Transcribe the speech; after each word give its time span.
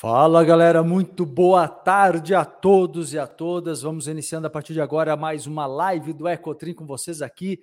Fala 0.00 0.44
galera, 0.44 0.80
muito 0.84 1.26
boa 1.26 1.66
tarde 1.66 2.32
a 2.32 2.44
todos 2.44 3.12
e 3.12 3.18
a 3.18 3.26
todas. 3.26 3.82
Vamos 3.82 4.06
iniciando 4.06 4.46
a 4.46 4.50
partir 4.50 4.72
de 4.72 4.80
agora 4.80 5.16
mais 5.16 5.44
uma 5.44 5.66
live 5.66 6.12
do 6.12 6.28
Ecotrim 6.28 6.72
com 6.72 6.86
vocês 6.86 7.20
aqui, 7.20 7.60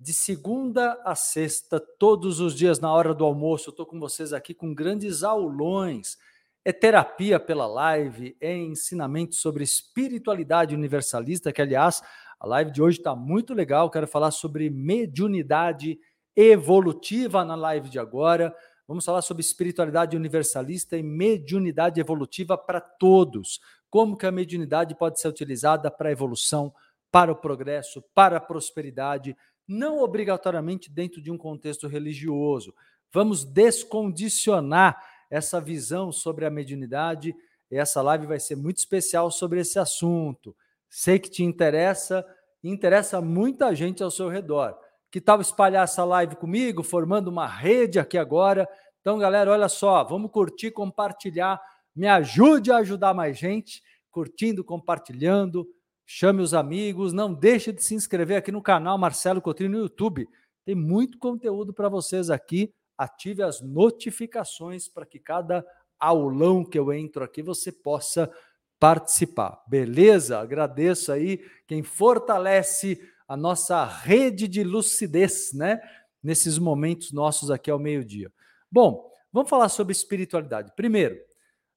de 0.00 0.14
segunda 0.14 0.98
a 1.04 1.14
sexta, 1.14 1.78
todos 1.78 2.40
os 2.40 2.54
dias 2.54 2.80
na 2.80 2.90
hora 2.90 3.12
do 3.12 3.26
almoço. 3.26 3.68
Estou 3.68 3.84
com 3.84 4.00
vocês 4.00 4.32
aqui 4.32 4.54
com 4.54 4.74
grandes 4.74 5.22
aulões. 5.22 6.16
É 6.64 6.72
terapia 6.72 7.38
pela 7.38 7.66
live, 7.66 8.34
é 8.40 8.56
ensinamento 8.56 9.34
sobre 9.34 9.62
espiritualidade 9.62 10.74
universalista, 10.74 11.52
que 11.52 11.60
aliás, 11.60 12.02
a 12.40 12.46
live 12.46 12.70
de 12.70 12.80
hoje 12.80 13.00
está 13.00 13.14
muito 13.14 13.52
legal. 13.52 13.90
Quero 13.90 14.06
falar 14.06 14.30
sobre 14.30 14.70
mediunidade 14.70 15.98
evolutiva 16.34 17.44
na 17.44 17.54
live 17.54 17.90
de 17.90 17.98
agora. 17.98 18.56
Vamos 18.88 19.04
falar 19.04 19.22
sobre 19.22 19.40
espiritualidade 19.40 20.16
universalista 20.16 20.96
e 20.96 21.02
mediunidade 21.02 22.00
evolutiva 22.00 22.56
para 22.56 22.80
todos. 22.80 23.60
Como 23.90 24.16
que 24.16 24.26
a 24.26 24.30
mediunidade 24.30 24.94
pode 24.94 25.20
ser 25.20 25.28
utilizada 25.28 25.90
para 25.90 26.08
a 26.08 26.12
evolução, 26.12 26.72
para 27.10 27.32
o 27.32 27.36
progresso, 27.36 28.02
para 28.14 28.36
a 28.36 28.40
prosperidade, 28.40 29.36
não 29.66 29.98
obrigatoriamente 29.98 30.90
dentro 30.90 31.20
de 31.20 31.30
um 31.30 31.38
contexto 31.38 31.88
religioso. 31.88 32.72
Vamos 33.12 33.44
descondicionar 33.44 35.02
essa 35.28 35.60
visão 35.60 36.12
sobre 36.12 36.44
a 36.44 36.50
mediunidade. 36.50 37.34
E 37.70 37.76
essa 37.76 38.00
live 38.02 38.26
vai 38.26 38.38
ser 38.38 38.54
muito 38.54 38.78
especial 38.78 39.30
sobre 39.30 39.60
esse 39.60 39.78
assunto. 39.78 40.54
Sei 40.88 41.18
que 41.18 41.28
te 41.28 41.42
interessa, 41.42 42.24
interessa 42.62 43.20
muita 43.20 43.74
gente 43.74 44.02
ao 44.02 44.10
seu 44.10 44.28
redor 44.28 44.78
que 45.16 45.20
tal 45.22 45.40
espalhar 45.40 45.84
essa 45.84 46.04
live 46.04 46.36
comigo, 46.36 46.82
formando 46.82 47.28
uma 47.28 47.46
rede 47.46 47.98
aqui 47.98 48.18
agora. 48.18 48.68
Então, 49.00 49.18
galera, 49.18 49.50
olha 49.50 49.66
só, 49.66 50.04
vamos 50.04 50.30
curtir, 50.30 50.72
compartilhar, 50.72 51.58
me 51.94 52.06
ajude 52.06 52.70
a 52.70 52.76
ajudar 52.76 53.14
mais 53.14 53.38
gente, 53.38 53.82
curtindo, 54.10 54.62
compartilhando, 54.62 55.66
chame 56.04 56.42
os 56.42 56.52
amigos, 56.52 57.14
não 57.14 57.32
deixe 57.32 57.72
de 57.72 57.82
se 57.82 57.94
inscrever 57.94 58.36
aqui 58.36 58.52
no 58.52 58.60
canal 58.60 58.98
Marcelo 58.98 59.40
Coutinho 59.40 59.70
no 59.70 59.78
YouTube. 59.78 60.28
Tem 60.66 60.74
muito 60.74 61.16
conteúdo 61.18 61.72
para 61.72 61.88
vocês 61.88 62.28
aqui. 62.28 62.70
Ative 62.98 63.42
as 63.42 63.62
notificações 63.62 64.86
para 64.86 65.06
que 65.06 65.18
cada 65.18 65.64
aulão 65.98 66.62
que 66.62 66.78
eu 66.78 66.92
entro 66.92 67.24
aqui 67.24 67.40
você 67.40 67.72
possa 67.72 68.30
participar. 68.78 69.62
Beleza? 69.66 70.38
Agradeço 70.38 71.10
aí 71.10 71.42
quem 71.66 71.82
fortalece 71.82 73.00
a 73.28 73.36
nossa 73.36 73.84
rede 73.84 74.46
de 74.46 74.62
lucidez, 74.62 75.52
né? 75.52 75.80
Nesses 76.22 76.58
momentos 76.58 77.12
nossos 77.12 77.50
aqui 77.50 77.70
ao 77.70 77.78
meio-dia. 77.78 78.32
Bom, 78.70 79.10
vamos 79.32 79.48
falar 79.48 79.68
sobre 79.68 79.92
espiritualidade. 79.92 80.72
Primeiro, 80.74 81.16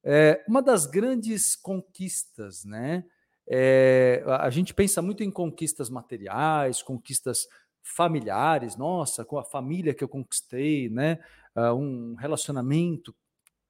é, 0.04 0.44
uma 0.48 0.62
das 0.62 0.86
grandes 0.86 1.56
conquistas, 1.56 2.64
né? 2.66 3.06
É, 3.48 4.24
a 4.26 4.50
gente 4.50 4.74
pensa 4.74 5.02
muito 5.02 5.24
em 5.24 5.32
conquistas 5.32 5.90
materiais, 5.90 6.84
conquistas 6.84 7.48
familiares, 7.82 8.76
nossa, 8.76 9.26
com 9.26 9.38
a 9.38 9.44
família 9.44 9.94
que 9.94 10.04
eu 10.04 10.08
conquistei, 10.08 10.90
né? 10.90 11.20
Uh, 11.56 11.74
um 11.74 12.16
relacionamento 12.16 13.14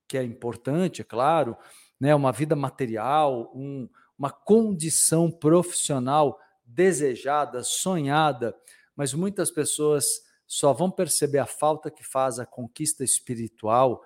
que 0.07 0.17
é 0.17 0.23
importante, 0.23 1.01
é 1.01 1.05
claro, 1.05 1.55
né? 1.99 2.13
Uma 2.13 2.31
vida 2.31 2.55
material, 2.55 3.51
um, 3.55 3.87
uma 4.17 4.29
condição 4.29 5.31
profissional 5.31 6.37
desejada, 6.69 7.63
sonhada, 7.63 8.55
mas 8.95 9.13
muitas 9.13 9.49
pessoas 9.49 10.21
só 10.45 10.73
vão 10.73 10.89
perceber 10.89 11.39
a 11.39 11.45
falta 11.45 11.91
que 11.91 12.03
faz 12.03 12.39
a 12.39 12.45
conquista 12.45 13.03
espiritual 13.03 14.03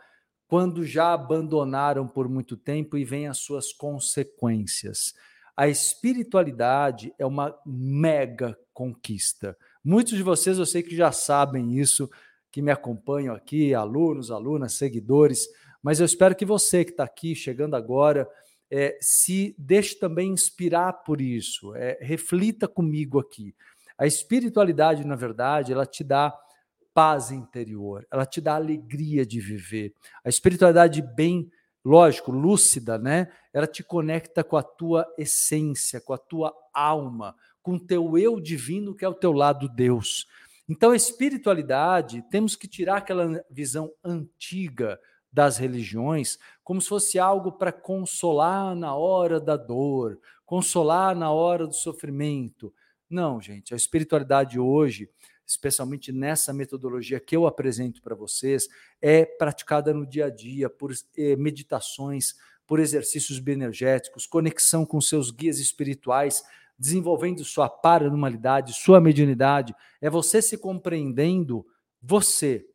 quando 0.48 0.86
já 0.86 1.14
abandonaram 1.14 2.08
por 2.08 2.28
muito 2.30 2.56
tempo 2.56 2.98
e 2.98 3.06
vêm 3.06 3.28
as 3.28 3.40
suas 3.40 3.74
consequências. 3.74 5.14
A 5.56 5.68
espiritualidade 5.68 7.14
é 7.18 7.26
uma 7.26 7.58
mega 7.66 8.58
conquista. 8.74 9.58
Muitos 9.84 10.14
de 10.14 10.24
vocês 10.24 10.58
eu 10.58 10.66
sei 10.66 10.84
que 10.84 10.96
já 10.96 11.12
sabem 11.12 11.78
isso, 11.78 12.10
que 12.52 12.62
me 12.62 12.72
acompanham 12.72 13.36
aqui, 13.36 13.74
alunos, 13.74 14.32
alunas, 14.32 14.74
seguidores, 14.74 15.48
mas 15.82 16.00
eu 16.00 16.06
espero 16.06 16.36
que 16.36 16.46
você 16.46 16.86
que 16.86 16.92
está 16.92 17.04
aqui 17.04 17.36
chegando 17.36 17.76
agora, 17.76 18.30
é, 18.76 18.98
se 19.00 19.54
deixe 19.56 19.94
também 20.00 20.32
inspirar 20.32 20.92
por 21.04 21.22
isso, 21.22 21.76
é, 21.76 22.00
reflita 22.02 22.68
comigo 22.68 23.20
aqui. 23.20 23.56
A 23.96 24.08
espiritualidade, 24.08 25.06
na 25.06 25.16
verdade, 25.16 25.72
ela 25.72 25.86
te 25.86 26.04
dá 26.04 26.36
paz 26.92 27.30
interior, 27.30 28.04
ela 28.12 28.26
te 28.26 28.42
dá 28.42 28.56
alegria 28.56 29.24
de 29.28 29.40
viver. 29.40 29.94
A 30.26 30.30
espiritualidade 30.30 31.04
bem, 31.04 31.52
lógico, 31.86 32.32
lúcida, 32.32 32.98
né? 32.98 33.32
Ela 33.54 33.68
te 33.68 33.84
conecta 33.84 34.44
com 34.44 34.58
a 34.58 34.64
tua 34.64 35.06
essência, 35.20 36.02
com 36.02 36.14
a 36.14 36.18
tua 36.18 36.52
alma, 36.74 37.36
com 37.62 37.74
o 37.74 37.80
teu 37.80 38.18
eu 38.18 38.40
divino 38.42 38.96
que 38.96 39.06
é 39.06 39.08
o 39.08 39.14
teu 39.14 39.34
lado 39.34 39.70
Deus. 39.70 40.26
Então, 40.68 40.90
a 40.90 40.96
espiritualidade, 40.96 42.24
temos 42.32 42.56
que 42.56 42.68
tirar 42.68 42.98
aquela 42.98 43.46
visão 43.52 43.92
antiga, 44.04 45.00
das 45.34 45.58
religiões 45.58 46.38
como 46.64 46.80
se 46.80 46.88
fosse 46.88 47.18
algo 47.18 47.52
para 47.52 47.72
consolar 47.72 48.76
na 48.76 48.96
hora 48.96 49.40
da 49.40 49.58
dor, 49.58 50.20
consolar 50.46 51.16
na 51.16 51.32
hora 51.32 51.66
do 51.66 51.74
sofrimento. 51.74 52.72
Não, 53.10 53.42
gente, 53.42 53.74
a 53.74 53.78
espiritualidade 53.78 54.60
hoje, 54.60 55.10
especialmente 55.46 56.12
nessa 56.12 56.54
metodologia 56.54 57.20
que 57.20 57.36
eu 57.36 57.48
apresento 57.48 58.02
para 58.02 58.16
vocês, 58.16 58.68
é 59.02 59.26
praticada 59.26 59.94
no 59.94 60.06
dia 60.06 60.28
a 60.28 60.30
dia 60.30 60.70
por 60.70 60.94
eh, 61.18 61.36
meditações, 61.36 62.36
por 62.66 62.80
exercícios 62.80 63.40
bioenergéticos, 63.40 64.26
conexão 64.26 64.86
com 64.86 65.02
seus 65.02 65.32
guias 65.32 65.60
espirituais, 65.60 66.44
desenvolvendo 66.78 67.44
sua 67.44 67.70
paranormalidade, 67.70 68.74
sua 68.74 69.02
mediunidade, 69.02 69.76
é 70.00 70.10
você 70.10 70.42
se 70.42 70.58
compreendendo 70.58 71.66
você 72.02 72.66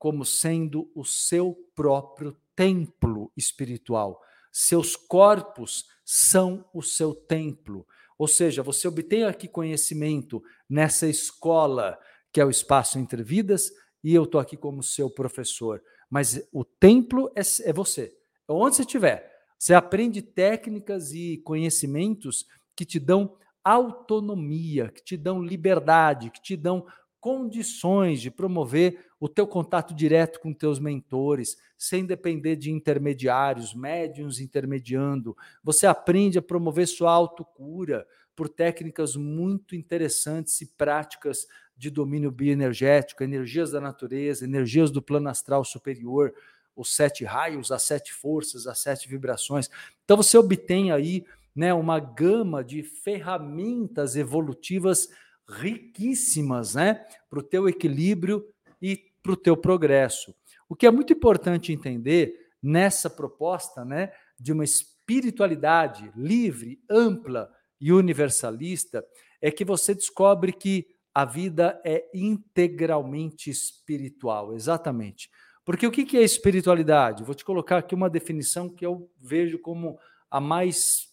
como 0.00 0.24
sendo 0.24 0.90
o 0.94 1.04
seu 1.04 1.54
próprio 1.74 2.34
templo 2.56 3.30
espiritual. 3.36 4.18
Seus 4.50 4.96
corpos 4.96 5.84
são 6.02 6.64
o 6.72 6.80
seu 6.80 7.14
templo. 7.14 7.86
Ou 8.16 8.26
seja, 8.26 8.62
você 8.62 8.88
obtém 8.88 9.24
aqui 9.24 9.46
conhecimento 9.46 10.42
nessa 10.68 11.06
escola 11.06 11.98
que 12.32 12.40
é 12.40 12.44
o 12.44 12.50
espaço 12.50 12.98
entre 12.98 13.22
vidas 13.22 13.70
e 14.02 14.14
eu 14.14 14.24
estou 14.24 14.40
aqui 14.40 14.56
como 14.56 14.82
seu 14.82 15.10
professor. 15.10 15.82
Mas 16.08 16.48
o 16.50 16.64
templo 16.64 17.30
é, 17.36 17.42
é 17.68 17.72
você. 17.72 18.16
Onde 18.48 18.76
você 18.76 18.82
estiver, 18.82 19.30
você 19.58 19.74
aprende 19.74 20.22
técnicas 20.22 21.12
e 21.12 21.36
conhecimentos 21.44 22.46
que 22.74 22.86
te 22.86 22.98
dão 22.98 23.36
autonomia, 23.62 24.88
que 24.88 25.04
te 25.04 25.16
dão 25.18 25.42
liberdade, 25.42 26.30
que 26.30 26.40
te 26.40 26.56
dão 26.56 26.86
condições 27.20 28.20
de 28.20 28.30
promover 28.30 29.06
o 29.20 29.28
teu 29.28 29.46
contato 29.46 29.94
direto 29.94 30.40
com 30.40 30.54
teus 30.54 30.78
mentores, 30.78 31.58
sem 31.76 32.06
depender 32.06 32.56
de 32.56 32.70
intermediários, 32.70 33.74
médiums 33.74 34.40
intermediando. 34.40 35.36
Você 35.62 35.86
aprende 35.86 36.38
a 36.38 36.42
promover 36.42 36.88
sua 36.88 37.12
autocura 37.12 38.06
por 38.34 38.48
técnicas 38.48 39.16
muito 39.16 39.76
interessantes 39.76 40.60
e 40.62 40.66
práticas 40.66 41.46
de 41.76 41.90
domínio 41.90 42.30
bioenergético, 42.30 43.22
energias 43.22 43.70
da 43.70 43.80
natureza, 43.80 44.44
energias 44.44 44.90
do 44.90 45.02
plano 45.02 45.28
astral 45.28 45.64
superior, 45.64 46.32
os 46.74 46.94
sete 46.94 47.24
raios, 47.24 47.70
as 47.70 47.82
sete 47.82 48.12
forças, 48.12 48.66
as 48.66 48.78
sete 48.78 49.08
vibrações. 49.08 49.68
Então 50.04 50.16
você 50.16 50.38
obtém 50.38 50.90
aí 50.90 51.24
né, 51.54 51.74
uma 51.74 51.98
gama 51.98 52.64
de 52.64 52.82
ferramentas 52.82 54.16
evolutivas 54.16 55.08
riquíssimas 55.50 56.74
né, 56.74 57.04
para 57.28 57.38
o 57.38 57.42
teu 57.42 57.68
equilíbrio 57.68 58.46
e 58.80 58.96
para 59.22 59.32
o 59.32 59.36
teu 59.36 59.56
progresso. 59.56 60.34
O 60.68 60.76
que 60.76 60.86
é 60.86 60.90
muito 60.90 61.12
importante 61.12 61.72
entender 61.72 62.34
nessa 62.62 63.10
proposta 63.10 63.84
né, 63.84 64.12
de 64.38 64.52
uma 64.52 64.64
espiritualidade 64.64 66.12
livre, 66.14 66.80
ampla 66.88 67.50
e 67.80 67.92
universalista 67.92 69.04
é 69.40 69.50
que 69.50 69.64
você 69.64 69.94
descobre 69.94 70.52
que 70.52 70.86
a 71.12 71.24
vida 71.24 71.80
é 71.84 72.08
integralmente 72.14 73.50
espiritual, 73.50 74.54
exatamente. 74.54 75.28
Porque 75.64 75.86
o 75.86 75.90
que 75.90 76.16
é 76.16 76.22
espiritualidade? 76.22 77.24
Vou 77.24 77.34
te 77.34 77.44
colocar 77.44 77.78
aqui 77.78 77.94
uma 77.94 78.08
definição 78.08 78.68
que 78.68 78.84
eu 78.84 79.10
vejo 79.20 79.58
como 79.58 79.98
a 80.30 80.40
mais 80.40 81.10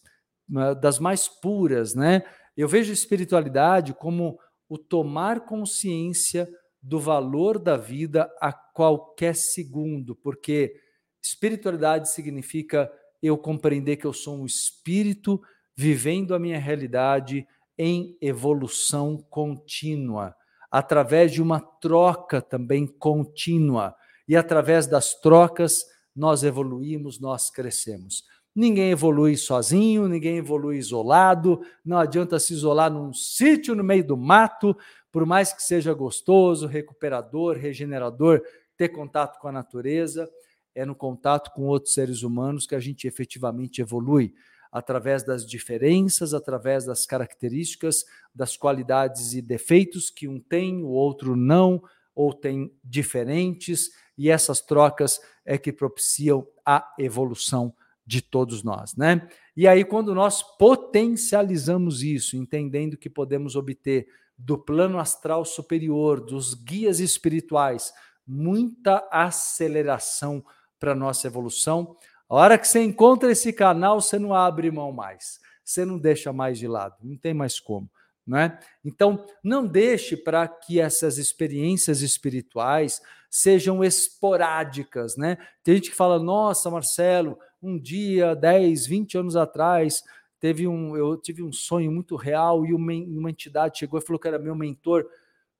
das 0.80 0.98
mais 0.98 1.28
puras, 1.28 1.94
né? 1.94 2.24
Eu 2.58 2.66
vejo 2.66 2.92
espiritualidade 2.92 3.94
como 3.94 4.36
o 4.68 4.76
tomar 4.76 5.46
consciência 5.46 6.48
do 6.82 6.98
valor 6.98 7.56
da 7.56 7.76
vida 7.76 8.28
a 8.40 8.52
qualquer 8.52 9.36
segundo, 9.36 10.16
porque 10.16 10.74
espiritualidade 11.22 12.10
significa 12.10 12.90
eu 13.22 13.38
compreender 13.38 13.96
que 13.96 14.04
eu 14.04 14.12
sou 14.12 14.36
um 14.36 14.44
espírito 14.44 15.40
vivendo 15.76 16.34
a 16.34 16.38
minha 16.40 16.58
realidade 16.58 17.46
em 17.78 18.18
evolução 18.20 19.24
contínua, 19.30 20.34
através 20.68 21.30
de 21.30 21.40
uma 21.40 21.60
troca 21.60 22.42
também 22.42 22.88
contínua. 22.88 23.94
E 24.26 24.34
através 24.34 24.84
das 24.84 25.14
trocas 25.20 25.84
nós 26.14 26.42
evoluímos, 26.42 27.20
nós 27.20 27.52
crescemos. 27.52 28.24
Ninguém 28.54 28.90
evolui 28.90 29.36
sozinho, 29.36 30.08
ninguém 30.08 30.38
evolui 30.38 30.78
isolado, 30.78 31.60
não 31.84 31.98
adianta 31.98 32.40
se 32.40 32.52
isolar 32.52 32.90
num 32.92 33.12
sítio 33.12 33.74
no 33.74 33.84
meio 33.84 34.04
do 34.04 34.16
mato, 34.16 34.76
por 35.12 35.24
mais 35.24 35.52
que 35.52 35.62
seja 35.62 35.94
gostoso, 35.94 36.66
recuperador, 36.66 37.56
regenerador, 37.56 38.42
ter 38.76 38.88
contato 38.88 39.38
com 39.38 39.48
a 39.48 39.52
natureza, 39.52 40.28
é 40.74 40.84
no 40.84 40.94
contato 40.94 41.52
com 41.52 41.66
outros 41.66 41.92
seres 41.92 42.22
humanos 42.22 42.66
que 42.66 42.74
a 42.74 42.80
gente 42.80 43.06
efetivamente 43.06 43.80
evolui, 43.80 44.34
através 44.70 45.24
das 45.24 45.46
diferenças, 45.46 46.34
através 46.34 46.84
das 46.84 47.06
características, 47.06 48.04
das 48.34 48.56
qualidades 48.56 49.34
e 49.34 49.42
defeitos 49.42 50.10
que 50.10 50.28
um 50.28 50.38
tem, 50.38 50.82
o 50.82 50.88
outro 50.88 51.34
não, 51.34 51.82
ou 52.14 52.32
tem 52.34 52.72
diferentes, 52.84 53.90
e 54.16 54.28
essas 54.28 54.60
trocas 54.60 55.20
é 55.44 55.56
que 55.56 55.72
propiciam 55.72 56.46
a 56.66 56.92
evolução 56.98 57.74
de 58.08 58.22
todos 58.22 58.62
nós, 58.62 58.96
né? 58.96 59.28
E 59.54 59.68
aí 59.68 59.84
quando 59.84 60.14
nós 60.14 60.42
potencializamos 60.56 62.02
isso, 62.02 62.38
entendendo 62.38 62.96
que 62.96 63.10
podemos 63.10 63.54
obter 63.54 64.08
do 64.36 64.56
plano 64.56 64.98
astral 64.98 65.44
superior, 65.44 66.24
dos 66.24 66.54
guias 66.54 67.00
espirituais, 67.00 67.92
muita 68.26 69.06
aceleração 69.12 70.42
para 70.80 70.94
nossa 70.94 71.26
evolução. 71.26 71.94
A 72.26 72.36
hora 72.36 72.58
que 72.58 72.66
você 72.66 72.82
encontra 72.82 73.30
esse 73.30 73.52
canal, 73.52 74.00
você 74.00 74.18
não 74.18 74.32
abre 74.32 74.70
mão 74.70 74.90
mais, 74.90 75.38
você 75.62 75.84
não 75.84 75.98
deixa 75.98 76.32
mais 76.32 76.58
de 76.58 76.66
lado, 76.66 76.96
não 77.02 77.18
tem 77.18 77.34
mais 77.34 77.60
como. 77.60 77.90
Né? 78.26 78.58
Então, 78.82 79.26
não 79.44 79.66
deixe 79.66 80.16
para 80.16 80.48
que 80.48 80.80
essas 80.80 81.18
experiências 81.18 82.00
espirituais 82.00 83.02
sejam 83.30 83.84
esporádicas. 83.84 85.16
Né? 85.16 85.36
Tem 85.62 85.76
gente 85.76 85.90
que 85.90 85.96
fala: 85.96 86.18
nossa, 86.18 86.70
Marcelo, 86.70 87.38
um 87.62 87.78
dia, 87.78 88.34
10, 88.34 88.86
20 88.86 89.18
anos 89.18 89.36
atrás, 89.36 90.02
teve 90.40 90.66
um, 90.66 90.96
eu 90.96 91.16
tive 91.16 91.42
um 91.42 91.52
sonho 91.52 91.90
muito 91.90 92.16
real 92.16 92.64
e 92.64 92.72
uma, 92.72 92.92
uma 92.92 93.30
entidade 93.30 93.78
chegou 93.78 93.98
e 93.98 94.02
falou 94.02 94.20
que 94.20 94.28
era 94.28 94.38
meu 94.38 94.54
mentor. 94.54 95.06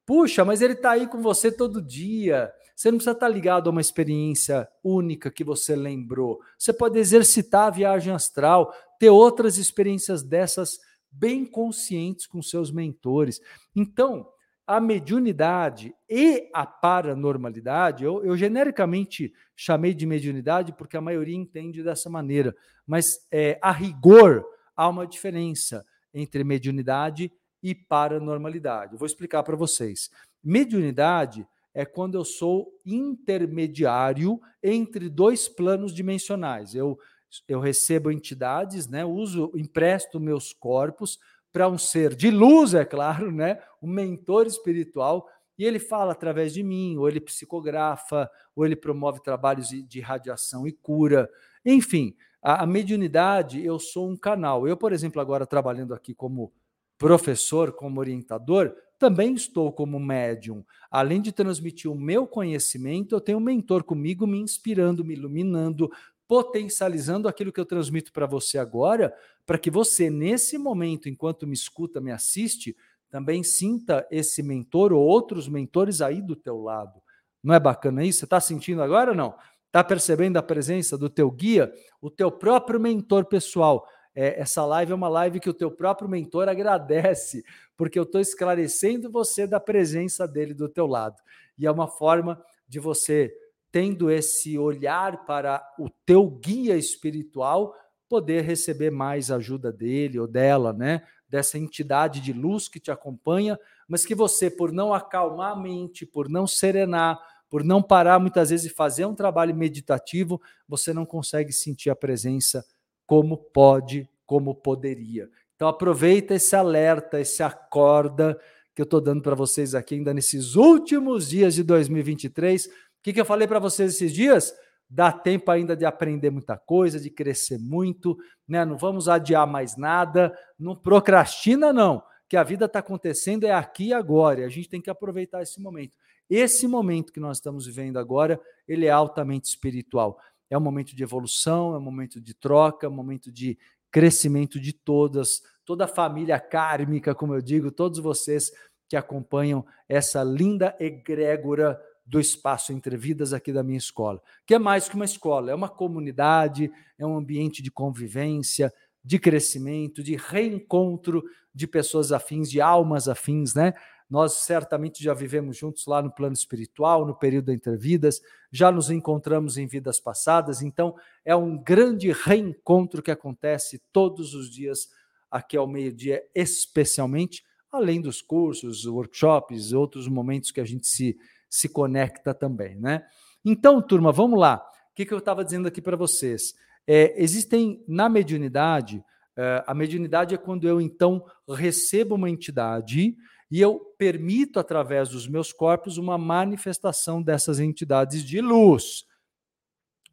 Puxa, 0.06 0.44
mas 0.44 0.62
ele 0.62 0.72
está 0.72 0.92
aí 0.92 1.06
com 1.06 1.20
você 1.20 1.52
todo 1.52 1.82
dia. 1.82 2.52
Você 2.74 2.90
não 2.90 2.98
precisa 2.98 3.10
estar 3.10 3.26
tá 3.26 3.32
ligado 3.32 3.68
a 3.68 3.70
uma 3.70 3.80
experiência 3.80 4.68
única 4.82 5.30
que 5.30 5.42
você 5.42 5.74
lembrou. 5.74 6.40
Você 6.56 6.72
pode 6.72 6.98
exercitar 6.98 7.66
a 7.66 7.70
viagem 7.70 8.12
astral, 8.12 8.72
ter 8.98 9.10
outras 9.10 9.58
experiências 9.58 10.22
dessas 10.22 10.78
bem 11.10 11.44
conscientes 11.44 12.26
com 12.26 12.40
seus 12.40 12.70
mentores. 12.70 13.40
Então, 13.74 14.28
a 14.68 14.82
mediunidade 14.82 15.94
e 16.10 16.50
a 16.52 16.66
paranormalidade, 16.66 18.04
eu, 18.04 18.22
eu, 18.22 18.36
genericamente 18.36 19.32
chamei 19.56 19.94
de 19.94 20.04
mediunidade 20.04 20.74
porque 20.74 20.94
a 20.94 21.00
maioria 21.00 21.34
entende 21.34 21.82
dessa 21.82 22.10
maneira, 22.10 22.54
mas 22.86 23.26
é, 23.32 23.58
a 23.62 23.72
rigor 23.72 24.44
há 24.76 24.86
uma 24.86 25.06
diferença 25.06 25.86
entre 26.12 26.44
mediunidade 26.44 27.32
e 27.62 27.74
paranormalidade. 27.74 28.98
Vou 28.98 29.06
explicar 29.06 29.42
para 29.42 29.56
vocês. 29.56 30.10
Mediunidade 30.44 31.48
é 31.72 31.86
quando 31.86 32.16
eu 32.16 32.24
sou 32.24 32.70
intermediário 32.84 34.38
entre 34.62 35.08
dois 35.08 35.48
planos 35.48 35.94
dimensionais. 35.94 36.74
Eu 36.74 36.98
eu 37.46 37.60
recebo 37.60 38.10
entidades, 38.10 38.88
né? 38.88 39.04
Uso, 39.04 39.52
empresto 39.54 40.18
meus 40.18 40.52
corpos 40.54 41.18
para 41.58 41.69
um 41.69 41.76
ser 41.76 42.14
de 42.14 42.31
luz, 42.31 42.72
é 42.72 42.84
claro, 42.84 43.32
né? 43.32 43.58
Um 43.82 43.88
mentor 43.88 44.46
espiritual 44.46 45.28
e 45.58 45.64
ele 45.64 45.81
fala 45.81 46.12
através 46.12 46.55
de 46.55 46.62
mim, 46.62 46.96
ou 46.96 47.08
ele 47.08 47.19
psicografa, 47.19 48.31
ou 48.55 48.64
ele 48.64 48.76
promove 48.76 49.20
trabalhos 49.20 49.70
de 49.70 50.00
radiação 50.00 50.69
e 50.69 50.72
cura. 50.72 51.28
Enfim, 51.66 52.14
a, 52.40 52.62
a 52.62 52.66
mediunidade, 52.66 53.60
eu 53.64 53.76
sou 53.81 54.08
um 54.08 54.16
canal. 54.16 54.69
Eu, 54.69 54.76
por 54.76 54.93
exemplo, 54.93 55.20
agora 55.20 55.44
trabalhando 55.44 55.93
aqui 55.93 56.14
como 56.14 56.52
professor, 56.96 57.72
como 57.72 57.99
orientador, 57.99 58.72
também 58.96 59.34
estou 59.34 59.72
como 59.72 59.99
médium. 59.99 60.64
Além 60.88 61.20
de 61.20 61.32
transmitir 61.32 61.90
o 61.90 61.99
meu 61.99 62.25
conhecimento, 62.25 63.16
eu 63.16 63.20
tenho 63.20 63.38
um 63.38 63.40
mentor 63.40 63.82
comigo 63.82 64.28
me 64.28 64.38
inspirando, 64.38 65.04
me 65.04 65.14
iluminando, 65.14 65.90
potencializando 66.28 67.26
aquilo 67.26 67.50
que 67.50 67.58
eu 67.58 67.64
transmito 67.64 68.12
para 68.12 68.26
você 68.26 68.58
agora, 68.58 69.14
para 69.46 69.58
que 69.58 69.70
você, 69.70 70.10
nesse 70.10 70.58
momento, 70.58 71.08
enquanto 71.08 71.46
me 71.46 71.54
escuta, 71.54 72.02
me 72.02 72.12
assiste, 72.12 72.76
também 73.10 73.42
sinta 73.42 74.06
esse 74.10 74.42
mentor 74.42 74.92
ou 74.92 75.02
outros 75.02 75.48
mentores 75.48 76.02
aí 76.02 76.20
do 76.20 76.36
teu 76.36 76.58
lado. 76.58 77.00
Não 77.42 77.54
é 77.54 77.58
bacana 77.58 78.04
isso? 78.04 78.19
Você 78.19 78.25
está 78.26 78.38
sentindo 78.40 78.82
agora 78.82 79.12
ou 79.12 79.16
não? 79.16 79.34
Está 79.66 79.82
percebendo 79.82 80.36
a 80.36 80.42
presença 80.42 80.98
do 80.98 81.08
teu 81.08 81.30
guia, 81.30 81.72
o 82.00 82.10
teu 82.10 82.30
próprio 82.30 82.78
mentor 82.78 83.25
pessoal? 83.25 83.86
É, 84.14 84.40
essa 84.40 84.66
live 84.66 84.92
é 84.92 84.94
uma 84.94 85.08
live 85.08 85.40
que 85.40 85.48
o 85.48 85.54
teu 85.54 85.70
próprio 85.70 86.08
mentor 86.08 86.48
agradece, 86.48 87.42
porque 87.76 87.98
eu 87.98 88.02
estou 88.02 88.20
esclarecendo 88.20 89.10
você 89.10 89.46
da 89.46 89.60
presença 89.60 90.28
dele 90.28 90.52
do 90.52 90.69
teu 90.69 90.86
lado. 90.86 91.16
E 91.56 91.66
é 91.66 91.70
uma 91.70 91.88
forma 91.88 92.42
de 92.69 92.78
você 92.78 93.32
tendo 93.70 94.10
esse 94.10 94.58
olhar 94.58 95.24
para 95.24 95.62
o 95.78 95.88
teu 96.06 96.28
guia 96.28 96.76
espiritual, 96.76 97.74
poder 98.08 98.42
receber 98.42 98.90
mais 98.90 99.30
ajuda 99.30 99.70
dele 99.70 100.18
ou 100.18 100.26
dela, 100.26 100.72
né? 100.72 101.02
Dessa 101.28 101.58
entidade 101.58 102.20
de 102.20 102.32
luz 102.32 102.68
que 102.68 102.80
te 102.80 102.90
acompanha, 102.90 103.58
mas 103.86 104.06
que 104.06 104.14
você, 104.14 104.50
por 104.50 104.72
não 104.72 104.94
acalmar 104.94 105.52
a 105.52 105.60
mente, 105.60 106.06
por 106.06 106.28
não 106.28 106.46
serenar, 106.46 107.18
por 107.50 107.62
não 107.62 107.82
parar 107.82 108.18
muitas 108.18 108.50
vezes 108.50 108.70
e 108.70 108.74
fazer 108.74 109.04
um 109.04 109.14
trabalho 109.14 109.54
meditativo, 109.54 110.40
você 110.66 110.92
não 110.92 111.04
consegue 111.04 111.52
sentir 111.52 111.90
a 111.90 111.96
presença 111.96 112.64
como 113.06 113.36
pode, 113.36 114.08
como 114.26 114.54
poderia. 114.54 115.30
Então 115.56 115.68
aproveita 115.68 116.34
esse 116.34 116.54
alerta, 116.54 117.20
esse 117.20 117.42
acorda 117.42 118.38
que 118.74 118.82
eu 118.82 118.84
estou 118.84 119.00
dando 119.00 119.22
para 119.22 119.34
vocês 119.34 119.74
aqui 119.74 119.96
ainda 119.96 120.14
nesses 120.14 120.54
últimos 120.54 121.28
dias 121.28 121.54
de 121.54 121.64
2023 121.64 122.66
o 122.66 122.70
que, 123.08 123.14
que 123.14 123.20
eu 123.20 123.25
falei 123.25 123.49
para 123.49 123.58
vocês 123.58 123.94
esses 123.94 124.12
dias? 124.12 124.55
Dá 124.88 125.10
tempo 125.10 125.50
ainda 125.50 125.75
de 125.75 125.87
aprender 125.87 126.31
muita 126.31 126.58
coisa, 126.58 127.00
de 127.00 127.08
crescer 127.08 127.58
muito, 127.58 128.16
né? 128.46 128.64
Não 128.64 128.76
vamos 128.76 129.08
adiar 129.08 129.46
mais 129.46 129.76
nada, 129.76 130.37
não 130.58 130.76
procrastina, 130.76 131.72
não, 131.72 132.02
que 132.28 132.37
a 132.37 132.43
vida 132.43 132.66
está 132.66 132.81
acontecendo 132.81 133.44
é 133.44 133.52
aqui 133.52 133.88
e 133.88 133.93
agora, 133.94 134.40
e 134.40 134.44
a 134.44 134.49
gente 134.49 134.69
tem 134.69 134.81
que 134.81 134.90
aproveitar 134.90 135.43
esse 135.43 135.60
momento. 135.60 135.94
Esse 136.28 136.69
momento 136.69 137.12
que 137.12 137.20
nós 137.20 137.38
estamos 137.38 137.66
vivendo 137.66 137.99
agora, 137.99 138.38
ele 138.66 138.84
é 138.84 138.90
altamente 138.90 139.49
espiritual. 139.49 140.19
É 140.50 140.58
um 140.58 140.61
momento 140.61 140.94
de 140.94 141.02
evolução, 141.02 141.75
é 141.75 141.78
um 141.78 141.82
momento 141.82 142.21
de 142.21 142.35
troca, 142.35 142.87
é 142.87 142.90
um 142.90 142.94
momento 142.94 143.32
de 143.32 143.59
crescimento 143.90 144.61
de 144.61 144.75
todas, 144.75 145.40
toda 145.64 145.85
a 145.85 145.88
família 145.88 146.38
kármica, 146.38 147.14
como 147.14 147.35
eu 147.35 147.40
digo, 147.40 147.71
todos 147.71 147.99
vocês 147.99 148.50
que 148.87 148.97
acompanham 148.97 149.64
essa 149.88 150.23
linda 150.23 150.76
egrégora 150.78 151.80
do 152.08 152.18
espaço 152.18 152.72
entre 152.72 152.96
vidas 152.96 153.34
aqui 153.34 153.52
da 153.52 153.62
minha 153.62 153.76
escola, 153.76 154.20
que 154.46 154.54
é 154.54 154.58
mais 154.58 154.88
que 154.88 154.94
uma 154.94 155.04
escola, 155.04 155.50
é 155.50 155.54
uma 155.54 155.68
comunidade, 155.68 156.72
é 156.98 157.06
um 157.06 157.16
ambiente 157.16 157.62
de 157.62 157.70
convivência, 157.70 158.72
de 159.04 159.18
crescimento, 159.18 160.02
de 160.02 160.16
reencontro 160.16 161.22
de 161.54 161.66
pessoas 161.66 162.10
afins, 162.10 162.50
de 162.50 162.60
almas 162.60 163.08
afins, 163.08 163.54
né? 163.54 163.74
Nós 164.08 164.44
certamente 164.44 165.04
já 165.04 165.12
vivemos 165.12 165.58
juntos 165.58 165.84
lá 165.86 166.00
no 166.00 166.10
plano 166.10 166.32
espiritual, 166.32 167.06
no 167.06 167.14
período 167.14 167.52
entre 167.52 167.76
vidas, 167.76 168.22
já 168.50 168.72
nos 168.72 168.90
encontramos 168.90 169.58
em 169.58 169.66
vidas 169.66 170.00
passadas, 170.00 170.62
então 170.62 170.94
é 171.26 171.36
um 171.36 171.62
grande 171.62 172.10
reencontro 172.10 173.02
que 173.02 173.10
acontece 173.10 173.82
todos 173.92 174.32
os 174.32 174.50
dias 174.50 174.88
aqui 175.30 175.58
ao 175.58 175.66
meio-dia, 175.66 176.22
especialmente, 176.34 177.44
além 177.70 178.00
dos 178.00 178.22
cursos, 178.22 178.86
workshops, 178.86 179.74
outros 179.74 180.08
momentos 180.08 180.50
que 180.50 180.60
a 180.60 180.64
gente 180.64 180.86
se 180.86 181.18
se 181.49 181.69
conecta 181.69 182.35
também, 182.35 182.76
né? 182.76 183.05
Então, 183.45 183.81
turma, 183.81 184.12
vamos 184.12 184.38
lá. 184.38 184.57
O 184.90 184.95
que, 184.95 185.07
que 185.07 185.14
eu 185.14 185.19
estava 185.19 185.45
dizendo 185.45 185.69
aqui 185.69 185.81
para 185.81 185.97
vocês? 185.97 186.55
É, 186.87 187.14
existem 187.23 187.85
na 187.87 188.09
mediunidade, 188.09 189.05
é, 189.37 189.62
a 189.67 189.75
mediunidade 189.75 190.35
é 190.35 190.38
quando 190.38 190.67
eu 190.67 190.81
então 190.81 191.25
recebo 191.49 192.17
uma 192.17 192.28
entidade 192.28 193.17
e 193.50 193.61
eu 193.61 193.78
permito, 193.97 194.59
através 194.59 195.09
dos 195.09 195.26
meus 195.26 195.52
corpos, 195.52 195.97
uma 195.97 196.19
manifestação 196.19 197.23
dessas 197.23 197.59
entidades 197.61 198.23
de 198.23 198.40
luz. 198.40 199.05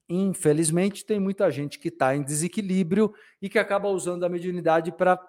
Infelizmente, 0.08 1.06
tem 1.06 1.20
muita 1.20 1.50
gente 1.52 1.80
que 1.80 1.90
está 1.90 2.16
em 2.16 2.24
desequilíbrio 2.24 3.14
e 3.42 3.50
que 3.50 3.60
acaba 3.60 3.90
usando 3.90 4.24
a 4.24 4.30
mediunidade 4.30 4.92
para 4.92 5.20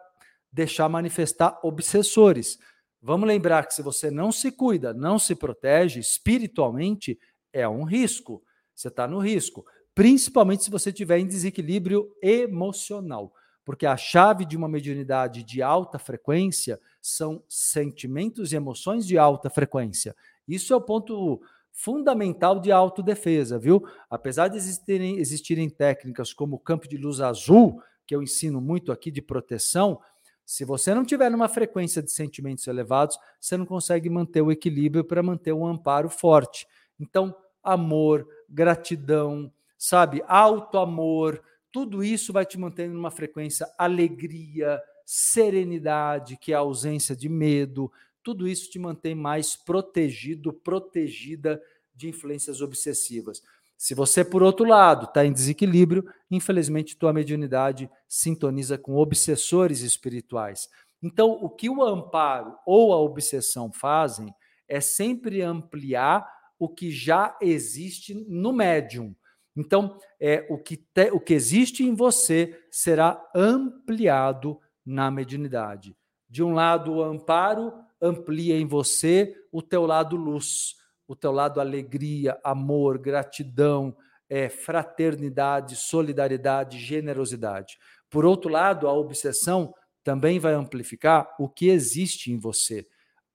deixar 0.53 0.89
manifestar 0.89 1.59
obsessores. 1.63 2.59
Vamos 3.07 3.29
lembrar 3.29 3.65
que 3.69 3.73
se 3.73 3.83
você 3.83 4.11
não 4.11 4.33
se 4.33 4.51
cuida, 4.51 4.93
não 4.93 5.17
se 5.17 5.37
protege 5.37 6.01
espiritualmente, 6.01 7.17
é 7.53 7.69
um 7.69 7.85
risco. 7.85 8.43
Você 8.75 8.89
está 8.89 9.07
no 9.07 9.21
risco, 9.21 9.65
principalmente 9.95 10.65
se 10.65 10.71
você 10.73 10.93
tiver 10.93 11.21
em 11.21 11.27
desequilíbrio 11.29 12.13
emocional, 12.21 13.33
porque 13.65 13.87
a 13.87 13.97
chave 13.97 14.45
de 14.45 14.57
uma 14.57 14.69
mediunidade 14.69 15.45
de 15.45 15.63
alta 15.63 16.01
frequência 16.01 16.81
são 17.01 17.45
sentimentos 17.49 18.53
e 18.53 18.57
emoções 18.57 19.07
de 19.07 19.17
alta 19.17 19.49
frequência. 19.49 20.13
Isso 20.49 20.73
é 20.73 20.77
o 20.77 20.81
ponto 20.81 21.41
fundamental 21.71 22.59
de 22.59 22.73
autodefesa, 22.73 23.57
viu? 23.57 23.87
Apesar 24.11 24.49
de 24.49 24.57
existirem, 24.57 25.19
existirem 25.19 25.71
técnicas 25.71 26.33
como 26.33 26.57
o 26.57 26.59
campo 26.61 26.89
de 26.89 26.97
luz 26.97 27.21
azul, 27.21 27.81
que 28.05 28.17
eu 28.17 28.21
ensino 28.21 28.61
muito 28.61 28.91
aqui 28.91 29.13
de 29.13 29.23
proteção, 29.23 30.01
se 30.47 30.65
você 30.65 30.95
não 30.95 31.05
tiver 31.05 31.29
numa 31.29 31.49
frequência 31.49 32.01
de 32.01 32.13
sentimentos 32.13 32.69
elevados, 32.69 33.19
você 33.41 33.57
não 33.57 33.67
consegue 33.67 34.09
manter 34.09 34.41
o 34.41 34.53
equilíbrio 34.53 35.05
para 35.05 35.21
manter 35.21 35.53
um 35.53 35.67
amparo 35.67 36.09
forte. 36.09 36.69
Então, 37.01 37.37
amor, 37.63 38.27
gratidão, 38.49 39.53
sabe, 39.77 40.23
alto 40.29 40.79
amor, 40.79 41.43
tudo 41.73 42.03
isso 42.05 42.33
vai 42.33 42.47
te 42.47 42.57
mantendo 42.57 42.95
numa 42.95 43.11
frequência 43.11 43.67
alegria, 43.77 44.81
serenidade, 45.05 46.37
que 46.37 46.53
é 46.53 46.55
a 46.55 46.61
ausência 46.61 47.17
de 47.17 47.29
medo, 47.29 47.93
tudo 48.23 48.47
isso 48.47 48.71
te 48.71 48.79
mantém 48.79 49.15
mais 49.15 49.57
protegido, 49.57 50.53
protegida 50.53 51.61
de 51.95 52.09
influências 52.09 52.61
obsessivas. 52.61 53.43
Se 53.77 53.95
você, 53.95 54.25
por 54.25 54.43
outro 54.43 54.67
lado, 54.67 55.05
está 55.05 55.25
em 55.25 55.33
desequilíbrio, 55.33 56.05
infelizmente 56.31 56.97
tua 56.97 57.13
mediunidade 57.13 57.91
sintoniza 58.09 58.79
com 58.79 58.97
obsessores 58.97 59.81
espirituais. 59.81 60.69
Então, 61.03 61.31
o 61.31 61.51
que 61.51 61.69
o 61.69 61.83
amparo 61.83 62.57
ou 62.67 62.93
a 62.93 62.97
obsessão 62.97 63.71
fazem 63.71 64.35
é 64.69 64.81
sempre 64.81 65.43
ampliar 65.43 66.27
o 66.59 66.69
que 66.69 66.91
já 66.91 67.37
existe 67.41 68.15
no 68.29 68.53
médium. 68.53 69.15
Então, 69.55 69.99
é 70.21 70.47
o 70.51 70.59
que, 70.59 70.77
te, 70.77 71.11
o 71.13 71.21
que 71.21 71.35
existe 71.35 71.85
em 71.85 71.95
você 71.95 72.59
será 72.71 73.23
ampliado 73.35 74.59
na 74.85 75.11
mediunidade. 75.11 75.95
De 76.29 76.43
um 76.43 76.53
lado, 76.53 76.93
o 76.95 77.03
amparo 77.03 77.73
amplia 78.01 78.59
em 78.59 78.67
você 78.67 79.35
o 79.53 79.63
teu 79.63 79.87
lado 79.87 80.17
luz, 80.17 80.75
o 81.07 81.15
teu 81.15 81.33
lado 81.33 81.61
alegria, 81.61 82.39
amor, 82.43 82.99
gratidão, 82.99 83.97
é, 84.29 84.49
fraternidade, 84.49 85.77
solidariedade, 85.77 86.79
generosidade. 86.79 87.79
Por 88.11 88.25
outro 88.25 88.51
lado, 88.51 88.89
a 88.89 88.93
obsessão 88.93 89.73
também 90.03 90.39
vai 90.39 90.55
amplificar 90.55 91.35
o 91.39 91.49
que 91.49 91.69
existe 91.69 92.33
em 92.33 92.39
você: 92.39 92.87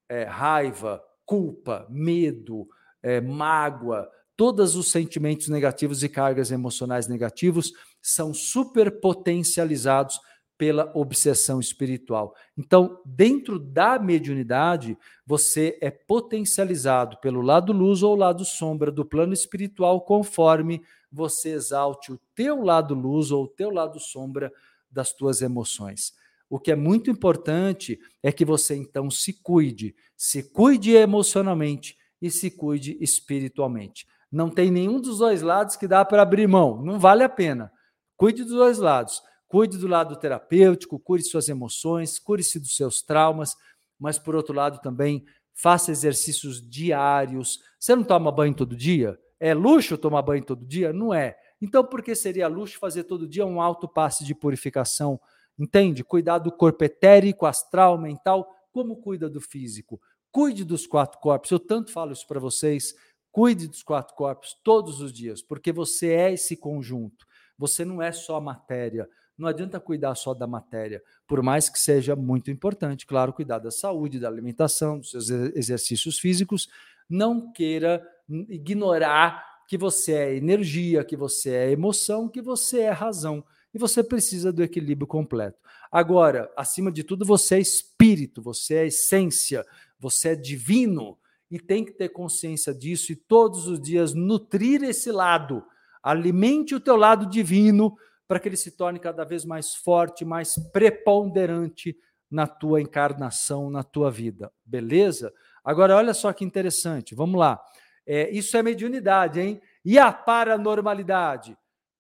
é, 0.10 0.24
raiva, 0.24 1.02
culpa, 1.26 1.86
medo, 1.90 2.68
é, 3.02 3.22
mágoa, 3.22 4.10
todos 4.36 4.76
os 4.76 4.92
sentimentos 4.92 5.48
negativos 5.50 6.04
e 6.04 6.10
cargas 6.10 6.52
emocionais 6.52 7.08
negativos 7.08 7.72
são 8.02 8.34
superpotencializados 8.34 10.20
pela 10.62 10.92
obsessão 10.94 11.60
espiritual. 11.60 12.36
Então, 12.56 13.02
dentro 13.04 13.58
da 13.58 13.98
mediunidade, 13.98 14.96
você 15.26 15.76
é 15.82 15.90
potencializado 15.90 17.18
pelo 17.18 17.42
lado 17.42 17.74
luz 17.74 18.04
ou 18.04 18.16
lado 18.16 18.46
sombra 18.46 18.92
do 18.92 19.04
plano 19.04 19.34
espiritual, 19.34 20.02
conforme 20.02 20.84
você 21.12 21.50
exalte 21.50 22.12
o 22.12 22.20
teu 22.36 22.62
lado 22.62 22.94
luz 22.94 23.32
ou 23.32 23.46
o 23.46 23.48
teu 23.48 23.72
lado 23.72 24.00
sombra 24.00 24.54
das 24.88 25.12
tuas 25.12 25.42
emoções. 25.42 26.14
O 26.48 26.60
que 26.60 26.72
é 26.72 26.76
muito 26.76 27.10
importante 27.10 28.00
é 28.22 28.32
que 28.32 28.46
você 28.46 28.76
então 28.76 29.10
se 29.10 29.34
cuide, 29.42 29.96
se 30.16 30.44
cuide 30.44 30.92
emocionalmente 30.92 31.98
e 32.22 32.30
se 32.30 32.52
cuide 32.52 33.00
espiritualmente. 33.02 34.06
Não 34.32 34.48
tem 34.48 34.70
nenhum 34.70 35.02
dos 35.02 35.18
dois 35.18 35.42
lados 35.42 35.76
que 35.76 35.88
dá 35.88 36.06
para 36.06 36.22
abrir 36.22 36.48
mão, 36.48 36.84
não 36.84 37.00
vale 37.00 37.24
a 37.24 37.30
pena. 37.30 37.72
Cuide 38.16 38.44
dos 38.44 38.54
dois 38.54 38.78
lados 38.78 39.24
Cuide 39.52 39.78
do 39.78 39.86
lado 39.86 40.16
terapêutico, 40.16 40.98
cure 40.98 41.22
suas 41.22 41.50
emoções, 41.50 42.18
cure-se 42.18 42.58
dos 42.58 42.74
seus 42.74 43.02
traumas, 43.02 43.54
mas 44.00 44.18
por 44.18 44.34
outro 44.34 44.56
lado 44.56 44.80
também 44.80 45.26
faça 45.54 45.92
exercícios 45.92 46.66
diários. 46.66 47.60
Você 47.78 47.94
não 47.94 48.06
toma 48.06 48.32
banho 48.32 48.54
todo 48.54 48.78
dia? 48.78 49.20
É 49.38 49.54
luxo 49.54 49.98
tomar 49.98 50.22
banho 50.22 50.42
todo 50.42 50.66
dia? 50.66 50.94
Não 50.94 51.14
é. 51.14 51.38
Então, 51.62 51.84
por 51.84 52.02
que 52.02 52.16
seria 52.16 52.48
luxo 52.48 52.80
fazer 52.80 53.04
todo 53.04 53.28
dia 53.28 53.46
um 53.46 53.60
alto 53.60 53.90
passe 53.90 54.24
de 54.24 54.34
purificação? 54.34 55.20
Entende? 55.60 56.02
Cuidar 56.02 56.38
do 56.38 56.50
corpo 56.50 56.86
etérico, 56.86 57.46
astral, 57.46 57.98
mental, 57.98 58.50
como 58.72 59.02
cuida 59.02 59.30
do 59.30 59.42
físico. 59.42 60.00
Cuide 60.32 60.64
dos 60.64 60.88
quatro 60.88 61.20
corpos. 61.20 61.52
Eu 61.52 61.60
tanto 61.60 61.92
falo 61.92 62.14
isso 62.14 62.26
para 62.26 62.40
vocês. 62.40 62.96
Cuide 63.30 63.68
dos 63.68 63.84
quatro 63.84 64.16
corpos 64.16 64.58
todos 64.64 65.02
os 65.02 65.12
dias, 65.12 65.42
porque 65.42 65.74
você 65.74 66.14
é 66.14 66.32
esse 66.32 66.56
conjunto. 66.56 67.26
Você 67.58 67.84
não 67.84 68.02
é 68.02 68.14
só 68.14 68.40
matéria. 68.40 69.10
Não 69.42 69.48
adianta 69.48 69.80
cuidar 69.80 70.14
só 70.14 70.36
da 70.36 70.46
matéria, 70.46 71.02
por 71.26 71.42
mais 71.42 71.68
que 71.68 71.80
seja 71.80 72.16
muito 72.16 72.52
importante, 72.52 73.08
claro, 73.08 73.34
cuidar 73.34 73.58
da 73.58 73.72
saúde, 73.72 74.20
da 74.20 74.28
alimentação, 74.28 75.00
dos 75.00 75.10
seus 75.10 75.32
exercícios 75.32 76.20
físicos. 76.20 76.70
Não 77.10 77.52
queira 77.52 78.08
ignorar 78.48 79.44
que 79.68 79.80
você 79.80 80.14
é 80.14 80.36
energia, 80.36 81.04
que 81.04 81.18
você 81.18 81.50
é 81.56 81.72
emoção, 81.72 82.30
que 82.30 82.40
você 82.40 82.82
é 82.82 82.92
razão. 82.92 83.44
E 83.74 83.80
você 83.80 84.04
precisa 84.04 84.54
do 84.54 84.62
equilíbrio 84.62 85.08
completo. 85.08 85.58
Agora, 85.92 86.52
acima 86.56 86.92
de 86.92 87.04
tudo, 87.04 87.26
você 87.26 87.56
é 87.56 87.60
espírito, 87.60 88.44
você 88.44 88.76
é 88.76 88.86
essência, 88.86 89.66
você 90.00 90.30
é 90.30 90.36
divino 90.36 91.18
e 91.50 91.60
tem 91.60 91.84
que 91.84 91.94
ter 91.94 92.10
consciência 92.10 92.76
disso 92.76 93.12
e 93.12 93.16
todos 93.16 93.66
os 93.66 93.82
dias 93.82 94.14
nutrir 94.14 94.84
esse 94.84 95.12
lado. 95.12 95.64
Alimente 96.04 96.76
o 96.76 96.80
teu 96.80 96.96
lado 96.96 97.26
divino 97.26 97.98
para 98.32 98.40
que 98.40 98.48
ele 98.48 98.56
se 98.56 98.72
torne 98.72 98.98
cada 98.98 99.26
vez 99.26 99.44
mais 99.44 99.76
forte, 99.76 100.24
mais 100.24 100.58
preponderante 100.72 101.98
na 102.30 102.48
tua 102.48 102.80
encarnação, 102.80 103.70
na 103.70 103.84
tua 103.84 104.10
vida. 104.10 104.50
Beleza? 104.64 105.34
Agora, 105.62 105.98
olha 105.98 106.14
só 106.14 106.32
que 106.32 106.46
interessante. 106.46 107.14
Vamos 107.14 107.38
lá. 107.38 107.62
É, 108.06 108.30
isso 108.30 108.56
é 108.56 108.64
mediunidade, 108.64 109.42
hein? 109.42 109.62
E 109.84 110.00
a 110.00 110.14
paranormalidade? 110.14 111.58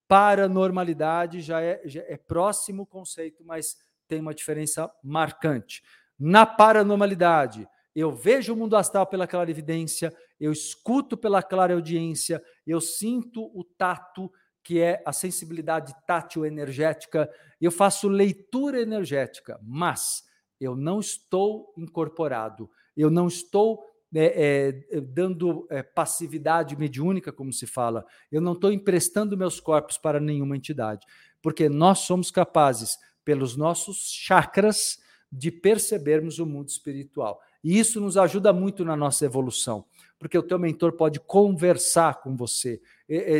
Paranormalidade 0.07 1.41
já 1.41 1.59
é, 1.59 1.81
já 1.83 2.01
é 2.07 2.15
próximo 2.15 2.85
conceito, 2.85 3.43
mas 3.43 3.75
tem 4.07 4.21
uma 4.21 4.33
diferença 4.33 4.89
marcante. 5.03 5.83
Na 6.17 6.45
paranormalidade, 6.45 7.67
eu 7.93 8.09
vejo 8.09 8.53
o 8.53 8.55
mundo 8.55 8.77
astral 8.77 9.05
pela 9.05 9.27
clarividência, 9.27 10.15
eu 10.39 10.53
escuto 10.53 11.17
pela 11.17 11.43
clareaudiência, 11.43 12.41
eu 12.65 12.79
sinto 12.79 13.51
o 13.53 13.65
tato, 13.65 14.31
que 14.63 14.79
é 14.79 15.01
a 15.05 15.13
sensibilidade 15.13 15.93
tátil 16.05 16.45
energética, 16.45 17.29
eu 17.59 17.71
faço 17.71 18.07
leitura 18.07 18.81
energética, 18.81 19.59
mas 19.63 20.23
eu 20.59 20.75
não 20.75 20.99
estou 20.99 21.73
incorporado, 21.77 22.69
eu 22.95 23.09
não 23.09 23.27
estou 23.27 23.83
é, 24.13 24.75
é, 24.91 25.01
dando 25.01 25.65
é, 25.69 25.81
passividade 25.81 26.75
mediúnica, 26.75 27.31
como 27.31 27.51
se 27.51 27.65
fala, 27.65 28.05
eu 28.31 28.41
não 28.41 28.53
estou 28.53 28.71
emprestando 28.71 29.37
meus 29.37 29.59
corpos 29.59 29.97
para 29.97 30.19
nenhuma 30.19 30.55
entidade, 30.55 31.05
porque 31.41 31.69
nós 31.69 31.99
somos 31.99 32.29
capazes, 32.29 32.97
pelos 33.23 33.55
nossos 33.55 34.11
chakras, 34.11 34.97
de 35.31 35.49
percebermos 35.49 36.39
o 36.39 36.45
mundo 36.45 36.67
espiritual. 36.67 37.39
E 37.63 37.79
isso 37.79 38.01
nos 38.01 38.17
ajuda 38.17 38.51
muito 38.51 38.83
na 38.83 38.97
nossa 38.97 39.25
evolução 39.25 39.85
porque 40.21 40.37
o 40.37 40.43
teu 40.43 40.59
mentor 40.59 40.91
pode 40.93 41.19
conversar 41.19 42.21
com 42.21 42.35
você 42.35 42.79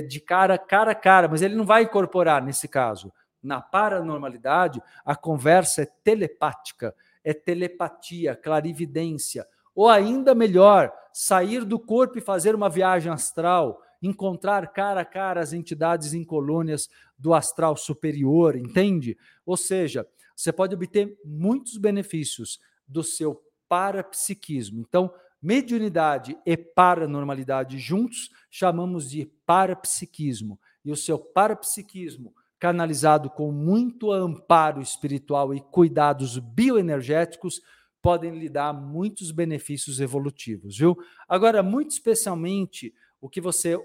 de 0.10 0.20
cara, 0.20 0.58
cara 0.58 0.94
a 0.94 0.96
cara, 0.96 1.28
mas 1.28 1.44
ele 1.44 1.54
não 1.54 1.64
vai 1.64 1.84
incorporar 1.84 2.44
nesse 2.44 2.68
caso. 2.68 3.14
Na 3.42 3.62
paranormalidade, 3.62 4.82
a 5.06 5.16
conversa 5.16 5.84
é 5.84 5.86
telepática, 5.86 6.96
é 7.24 7.36
telepatia, 7.36 8.36
clarividência, 8.36 9.46
ou 9.76 9.90
ainda 9.90 10.34
melhor, 10.34 10.92
sair 11.14 11.64
do 11.64 11.78
corpo 11.78 12.18
e 12.18 12.22
fazer 12.22 12.56
uma 12.56 12.68
viagem 12.68 13.12
astral, 13.12 13.80
encontrar 14.02 14.66
cara 14.74 15.02
a 15.02 15.06
cara 15.06 15.40
as 15.40 15.54
entidades 15.54 16.16
em 16.16 16.24
colônias 16.24 16.90
do 17.16 17.32
astral 17.32 17.78
superior, 17.78 18.56
entende? 18.56 19.16
Ou 19.46 19.56
seja, 19.56 20.08
você 20.36 20.52
pode 20.52 20.74
obter 20.74 21.16
muitos 21.24 21.78
benefícios 21.78 22.60
do 22.88 23.04
seu 23.04 23.40
parapsiquismo. 23.70 24.82
Então, 24.82 25.14
Mediunidade 25.42 26.38
e 26.46 26.56
paranormalidade 26.56 27.80
juntos 27.80 28.30
chamamos 28.50 29.10
de 29.10 29.26
parapsiquismo. 29.46 30.60
E 30.86 30.92
o 30.92 30.96
seu 30.96 31.18
parapsiquismo, 31.18 32.34
canalizado 32.60 33.30
com 33.30 33.52
muito 33.52 34.12
amparo 34.12 34.82
espiritual 34.82 35.54
e 35.54 35.60
cuidados 35.60 36.38
bioenergéticos, 36.38 37.62
podem 38.02 38.38
lhe 38.38 38.50
dar 38.50 38.74
muitos 38.74 39.32
benefícios 39.32 40.00
evolutivos, 40.00 40.78
viu? 40.78 40.98
Agora, 41.28 41.62
muito 41.64 41.92
especialmente, 41.92 42.94
o 43.20 43.30
que 43.30 43.40
você 43.40 43.76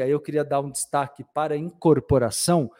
aí 0.00 0.10
eu 0.10 0.20
queria 0.20 0.44
dar 0.44 0.60
um 0.60 0.70
destaque 0.70 1.24
para 1.32 1.54
a 1.54 1.58
incorporação, 1.58 2.70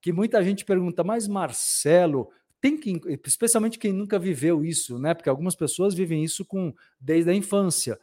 que 0.00 0.12
muita 0.12 0.42
gente 0.42 0.64
pergunta, 0.64 1.04
mas 1.04 1.28
Marcelo, 1.28 2.28
tem 2.62 2.76
que, 2.78 3.00
especialmente 3.26 3.76
quem 3.76 3.92
nunca 3.92 4.20
viveu 4.20 4.64
isso, 4.64 4.96
né? 4.96 5.14
Porque 5.14 5.28
algumas 5.28 5.56
pessoas 5.56 5.94
vivem 5.94 6.22
isso 6.22 6.44
com 6.44 6.72
desde 7.00 7.28
a 7.28 7.34
infância, 7.34 7.98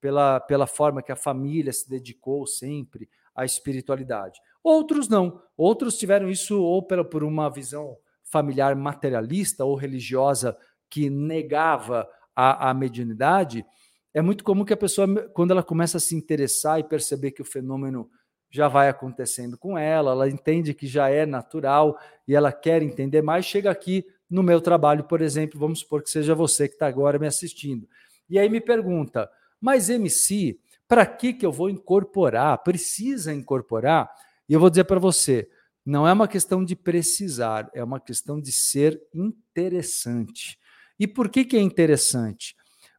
pela, 0.00 0.38
pela 0.38 0.68
forma 0.68 1.02
que 1.02 1.10
a 1.10 1.16
família 1.16 1.72
se 1.72 1.90
dedicou 1.90 2.46
sempre 2.46 3.08
à 3.34 3.44
espiritualidade. 3.44 4.40
Outros 4.62 5.08
não. 5.08 5.42
Outros 5.56 5.98
tiveram 5.98 6.30
isso 6.30 6.62
ou 6.62 6.80
pela, 6.80 7.04
por 7.04 7.24
uma 7.24 7.50
visão 7.50 7.96
familiar 8.22 8.76
materialista 8.76 9.64
ou 9.64 9.74
religiosa 9.74 10.56
que 10.88 11.10
negava 11.10 12.08
a, 12.36 12.70
a 12.70 12.74
mediunidade. 12.74 13.66
é 14.12 14.22
muito 14.22 14.44
comum 14.44 14.64
que 14.64 14.72
a 14.72 14.76
pessoa, 14.76 15.08
quando 15.30 15.50
ela 15.50 15.62
começa 15.62 15.96
a 15.96 16.00
se 16.00 16.14
interessar 16.14 16.78
e 16.78 16.84
perceber 16.84 17.32
que 17.32 17.42
o 17.42 17.44
fenômeno 17.44 18.08
já 18.54 18.68
vai 18.68 18.88
acontecendo 18.88 19.58
com 19.58 19.76
ela, 19.76 20.12
ela 20.12 20.28
entende 20.28 20.72
que 20.72 20.86
já 20.86 21.08
é 21.08 21.26
natural 21.26 21.98
e 22.26 22.36
ela 22.36 22.52
quer 22.52 22.84
entender 22.84 23.20
mais, 23.20 23.44
chega 23.44 23.68
aqui 23.68 24.06
no 24.30 24.44
meu 24.44 24.60
trabalho, 24.60 25.02
por 25.02 25.20
exemplo, 25.20 25.58
vamos 25.58 25.80
supor 25.80 26.04
que 26.04 26.08
seja 26.08 26.36
você 26.36 26.68
que 26.68 26.74
está 26.74 26.86
agora 26.86 27.18
me 27.18 27.26
assistindo. 27.26 27.88
E 28.30 28.38
aí 28.38 28.48
me 28.48 28.60
pergunta, 28.60 29.28
mas 29.60 29.90
MC, 29.90 30.56
para 30.86 31.04
que, 31.04 31.32
que 31.32 31.44
eu 31.44 31.50
vou 31.50 31.68
incorporar? 31.68 32.56
Precisa 32.58 33.34
incorporar? 33.34 34.08
E 34.48 34.52
eu 34.52 34.60
vou 34.60 34.70
dizer 34.70 34.84
para 34.84 35.00
você, 35.00 35.50
não 35.84 36.06
é 36.06 36.12
uma 36.12 36.28
questão 36.28 36.64
de 36.64 36.76
precisar, 36.76 37.68
é 37.74 37.82
uma 37.82 37.98
questão 37.98 38.40
de 38.40 38.52
ser 38.52 39.02
interessante. 39.12 40.60
E 40.96 41.08
por 41.08 41.28
que, 41.28 41.44
que 41.44 41.56
é 41.56 41.60
interessante? 41.60 42.54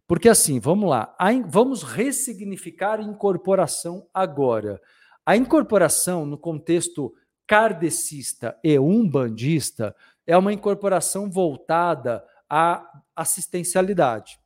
Porque 0.05 0.27
assim, 0.27 0.59
vamos 0.59 0.89
lá, 0.89 1.15
vamos 1.47 1.81
ressignificar 1.81 2.99
incorporação 2.99 4.05
agora. 4.13 4.81
A 5.25 5.35
incorporação, 5.35 6.25
no 6.25 6.37
contexto 6.37 7.13
kardecista 7.47 8.57
e 8.63 8.77
umbandista, 8.77 9.95
é 10.25 10.37
uma 10.37 10.53
incorporação 10.53 11.29
voltada 11.29 12.23
à 12.49 13.01
assistencialidade. 13.15 14.39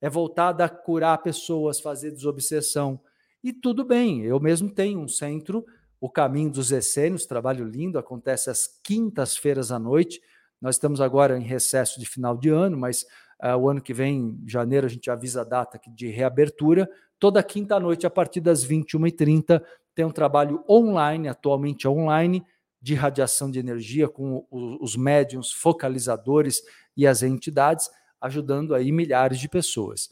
É 0.00 0.10
voltada 0.10 0.64
a 0.64 0.68
curar 0.68 1.18
pessoas, 1.22 1.80
fazer 1.80 2.10
desobsessão. 2.10 3.00
E 3.42 3.52
tudo 3.52 3.84
bem, 3.84 4.22
eu 4.22 4.38
mesmo 4.38 4.70
tenho 4.70 5.00
um 5.00 5.08
centro, 5.08 5.64
o 6.00 6.10
Caminho 6.10 6.50
dos 6.50 6.70
Essênios, 6.70 7.24
trabalho 7.24 7.64
lindo, 7.64 7.98
acontece 7.98 8.50
às 8.50 8.66
quintas-feiras 8.82 9.72
à 9.72 9.78
noite. 9.78 10.20
Nós 10.60 10.76
estamos 10.76 11.00
agora 11.00 11.38
em 11.38 11.42
recesso 11.42 11.98
de 11.98 12.06
final 12.06 12.36
de 12.36 12.50
ano, 12.50 12.76
mas 12.76 13.06
uh, 13.42 13.56
o 13.56 13.68
ano 13.68 13.80
que 13.80 13.94
vem, 13.94 14.38
em 14.44 14.48
janeiro, 14.48 14.86
a 14.86 14.90
gente 14.90 15.10
avisa 15.10 15.40
a 15.40 15.44
data 15.44 15.80
de 15.88 16.08
reabertura. 16.08 16.88
Toda 17.18 17.42
quinta-noite, 17.42 18.06
a 18.06 18.10
partir 18.10 18.40
das 18.40 18.66
21h30, 18.66 19.62
tem 19.96 20.04
um 20.04 20.12
trabalho 20.12 20.62
online, 20.68 21.26
atualmente 21.26 21.88
online, 21.88 22.44
de 22.80 22.94
radiação 22.94 23.50
de 23.50 23.58
energia 23.58 24.06
com 24.06 24.46
os 24.50 24.94
médiums 24.94 25.50
focalizadores 25.50 26.62
e 26.94 27.06
as 27.06 27.22
entidades, 27.22 27.88
ajudando 28.20 28.74
aí 28.74 28.92
milhares 28.92 29.40
de 29.40 29.48
pessoas. 29.48 30.10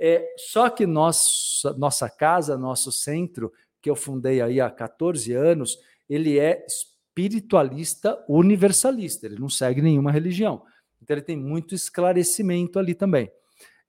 É, 0.00 0.26
só 0.38 0.70
que 0.70 0.86
nossa, 0.86 1.74
nossa 1.74 2.08
casa, 2.08 2.56
nosso 2.56 2.90
centro, 2.90 3.52
que 3.82 3.90
eu 3.90 3.94
fundei 3.94 4.40
aí 4.40 4.58
há 4.58 4.70
14 4.70 5.34
anos, 5.34 5.78
ele 6.08 6.38
é 6.38 6.64
espiritualista 6.66 8.18
universalista, 8.26 9.26
ele 9.26 9.38
não 9.38 9.50
segue 9.50 9.82
nenhuma 9.82 10.10
religião. 10.10 10.62
Então 11.02 11.14
ele 11.14 11.24
tem 11.24 11.36
muito 11.36 11.74
esclarecimento 11.74 12.78
ali 12.78 12.94
também. 12.94 13.30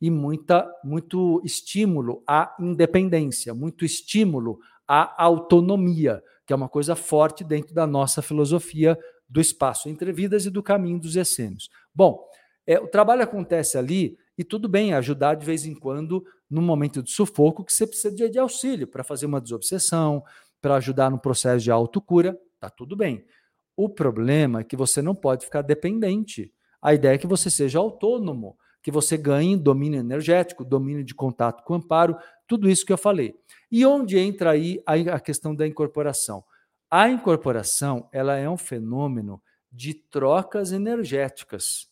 E 0.01 0.11
muita, 0.11 0.69
muito 0.83 1.41
estímulo 1.45 2.21
à 2.27 2.53
independência, 2.59 3.53
muito 3.53 3.85
estímulo 3.85 4.59
a 4.87 5.23
autonomia, 5.23 6.23
que 6.45 6.53
é 6.53 6.55
uma 6.55 6.69
coisa 6.69 6.95
forte 6.95 7.43
dentro 7.43 7.73
da 7.73 7.85
nossa 7.85 8.21
filosofia 8.21 8.97
do 9.27 9.41
espaço 9.41 9.89
entre 9.89 10.11
vidas 10.11 10.45
e 10.45 10.49
do 10.49 10.63
caminho 10.63 10.99
dos 10.99 11.15
essênios. 11.15 11.69
Bom, 11.93 12.23
é, 12.65 12.79
o 12.79 12.87
trabalho 12.87 13.23
acontece 13.23 13.77
ali 13.77 14.17
e 14.37 14.43
tudo 14.43 14.69
bem 14.69 14.93
ajudar 14.93 15.35
de 15.35 15.45
vez 15.45 15.65
em 15.65 15.75
quando 15.75 16.23
num 16.49 16.61
momento 16.61 17.03
de 17.03 17.11
sufoco 17.11 17.63
que 17.63 17.73
você 17.73 17.85
precisa 17.85 18.13
de, 18.13 18.29
de 18.29 18.39
auxílio 18.39 18.87
para 18.87 19.03
fazer 19.03 19.25
uma 19.25 19.41
desobsessão, 19.41 20.23
para 20.61 20.75
ajudar 20.75 21.09
no 21.11 21.19
processo 21.19 21.63
de 21.63 21.71
autocura, 21.71 22.39
tá 22.59 22.69
tudo 22.69 22.95
bem. 22.95 23.25
O 23.75 23.89
problema 23.89 24.61
é 24.61 24.63
que 24.63 24.75
você 24.75 25.01
não 25.01 25.13
pode 25.13 25.45
ficar 25.45 25.61
dependente. 25.61 26.51
A 26.81 26.93
ideia 26.93 27.15
é 27.15 27.17
que 27.17 27.27
você 27.27 27.49
seja 27.49 27.79
autônomo, 27.79 28.57
que 28.87 28.91
você 28.91 29.17
ganhe 29.17 29.57
domínio 29.57 29.99
energético, 29.99 30.63
domínio 30.63 31.03
de 31.03 31.13
contato 31.13 31.61
com 31.65 31.73
o 31.73 31.75
amparo, 31.75 32.15
tudo 32.47 32.69
isso 32.69 32.85
que 32.85 32.93
eu 32.93 32.97
falei. 32.97 33.35
E 33.69 33.85
onde 33.85 34.17
entra 34.17 34.51
aí 34.51 34.81
a 34.85 35.19
questão 35.19 35.53
da 35.53 35.67
incorporação? 35.67 36.41
A 36.89 37.09
incorporação 37.09 38.07
ela 38.13 38.37
é 38.37 38.49
um 38.49 38.55
fenômeno 38.55 39.41
de 39.69 39.93
trocas 39.93 40.71
energéticas. 40.71 41.89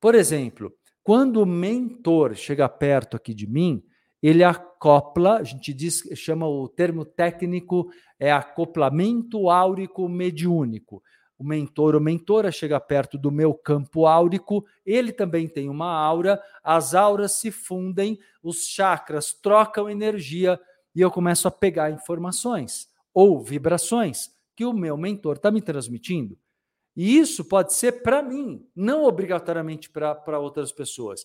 Por 0.00 0.14
exemplo, 0.14 0.72
quando 1.04 1.42
o 1.42 1.46
mentor 1.46 2.34
chega 2.34 2.66
perto 2.66 3.14
aqui 3.14 3.34
de 3.34 3.46
mim, 3.46 3.84
ele 4.22 4.42
acopla, 4.42 5.40
a 5.40 5.42
gente 5.42 5.74
diz, 5.74 6.02
chama 6.14 6.48
o 6.48 6.66
termo 6.66 7.04
técnico 7.04 7.90
é 8.18 8.32
acoplamento 8.32 9.50
áurico 9.50 10.08
mediúnico. 10.08 11.02
O 11.38 11.44
mentor 11.44 11.94
ou 11.94 12.00
mentora 12.00 12.50
chega 12.50 12.80
perto 12.80 13.16
do 13.16 13.30
meu 13.30 13.54
campo 13.54 14.06
áurico, 14.06 14.66
ele 14.84 15.12
também 15.12 15.46
tem 15.46 15.68
uma 15.68 15.88
aura, 15.88 16.42
as 16.64 16.94
auras 16.94 17.32
se 17.32 17.52
fundem, 17.52 18.18
os 18.42 18.66
chakras 18.66 19.32
trocam 19.32 19.88
energia 19.88 20.60
e 20.94 21.00
eu 21.00 21.12
começo 21.12 21.46
a 21.46 21.50
pegar 21.50 21.92
informações 21.92 22.88
ou 23.14 23.40
vibrações 23.40 24.30
que 24.56 24.64
o 24.64 24.72
meu 24.72 24.96
mentor 24.96 25.36
está 25.36 25.50
me 25.50 25.62
transmitindo. 25.62 26.36
E 26.96 27.16
isso 27.16 27.44
pode 27.44 27.72
ser 27.74 28.02
para 28.02 28.20
mim, 28.20 28.66
não 28.74 29.04
obrigatoriamente 29.04 29.88
para 29.88 30.40
outras 30.40 30.72
pessoas. 30.72 31.24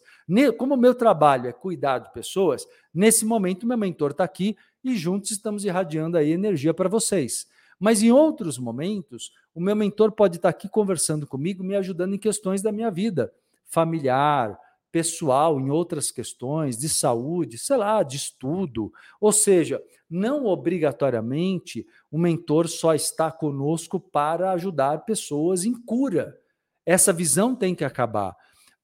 Como 0.59 0.75
o 0.75 0.77
meu 0.77 0.93
trabalho 0.93 1.47
é 1.47 1.51
cuidar 1.51 1.97
de 1.97 2.13
pessoas, 2.13 2.67
nesse 2.93 3.25
momento 3.25 3.65
meu 3.65 3.75
mentor 3.75 4.11
está 4.11 4.23
aqui 4.23 4.55
e 4.83 4.95
juntos 4.95 5.31
estamos 5.31 5.65
irradiando 5.65 6.15
aí 6.15 6.31
energia 6.31 6.75
para 6.75 6.87
vocês. 6.87 7.47
Mas 7.83 8.01
em 8.01 8.13
outros 8.13 8.57
momentos, 8.57 9.33
o 9.53 9.59
meu 9.59 9.75
mentor 9.75 10.13
pode 10.13 10.37
estar 10.37 10.47
aqui 10.47 10.69
conversando 10.69 11.27
comigo, 11.27 11.65
me 11.65 11.75
ajudando 11.75 12.15
em 12.15 12.17
questões 12.17 12.61
da 12.61 12.71
minha 12.71 12.89
vida 12.89 13.33
familiar, 13.65 14.57
pessoal, 14.89 15.59
em 15.59 15.69
outras 15.69 16.09
questões 16.09 16.77
de 16.77 16.87
saúde, 16.87 17.57
sei 17.57 17.75
lá, 17.75 18.01
de 18.01 18.15
estudo. 18.15 18.89
Ou 19.19 19.33
seja, 19.33 19.83
não 20.09 20.45
obrigatoriamente 20.45 21.85
o 22.09 22.17
mentor 22.17 22.69
só 22.69 22.95
está 22.95 23.29
conosco 23.29 23.99
para 23.99 24.53
ajudar 24.53 25.03
pessoas 25.03 25.65
em 25.65 25.73
cura. 25.73 26.39
Essa 26.85 27.11
visão 27.11 27.53
tem 27.53 27.75
que 27.75 27.83
acabar. 27.83 28.33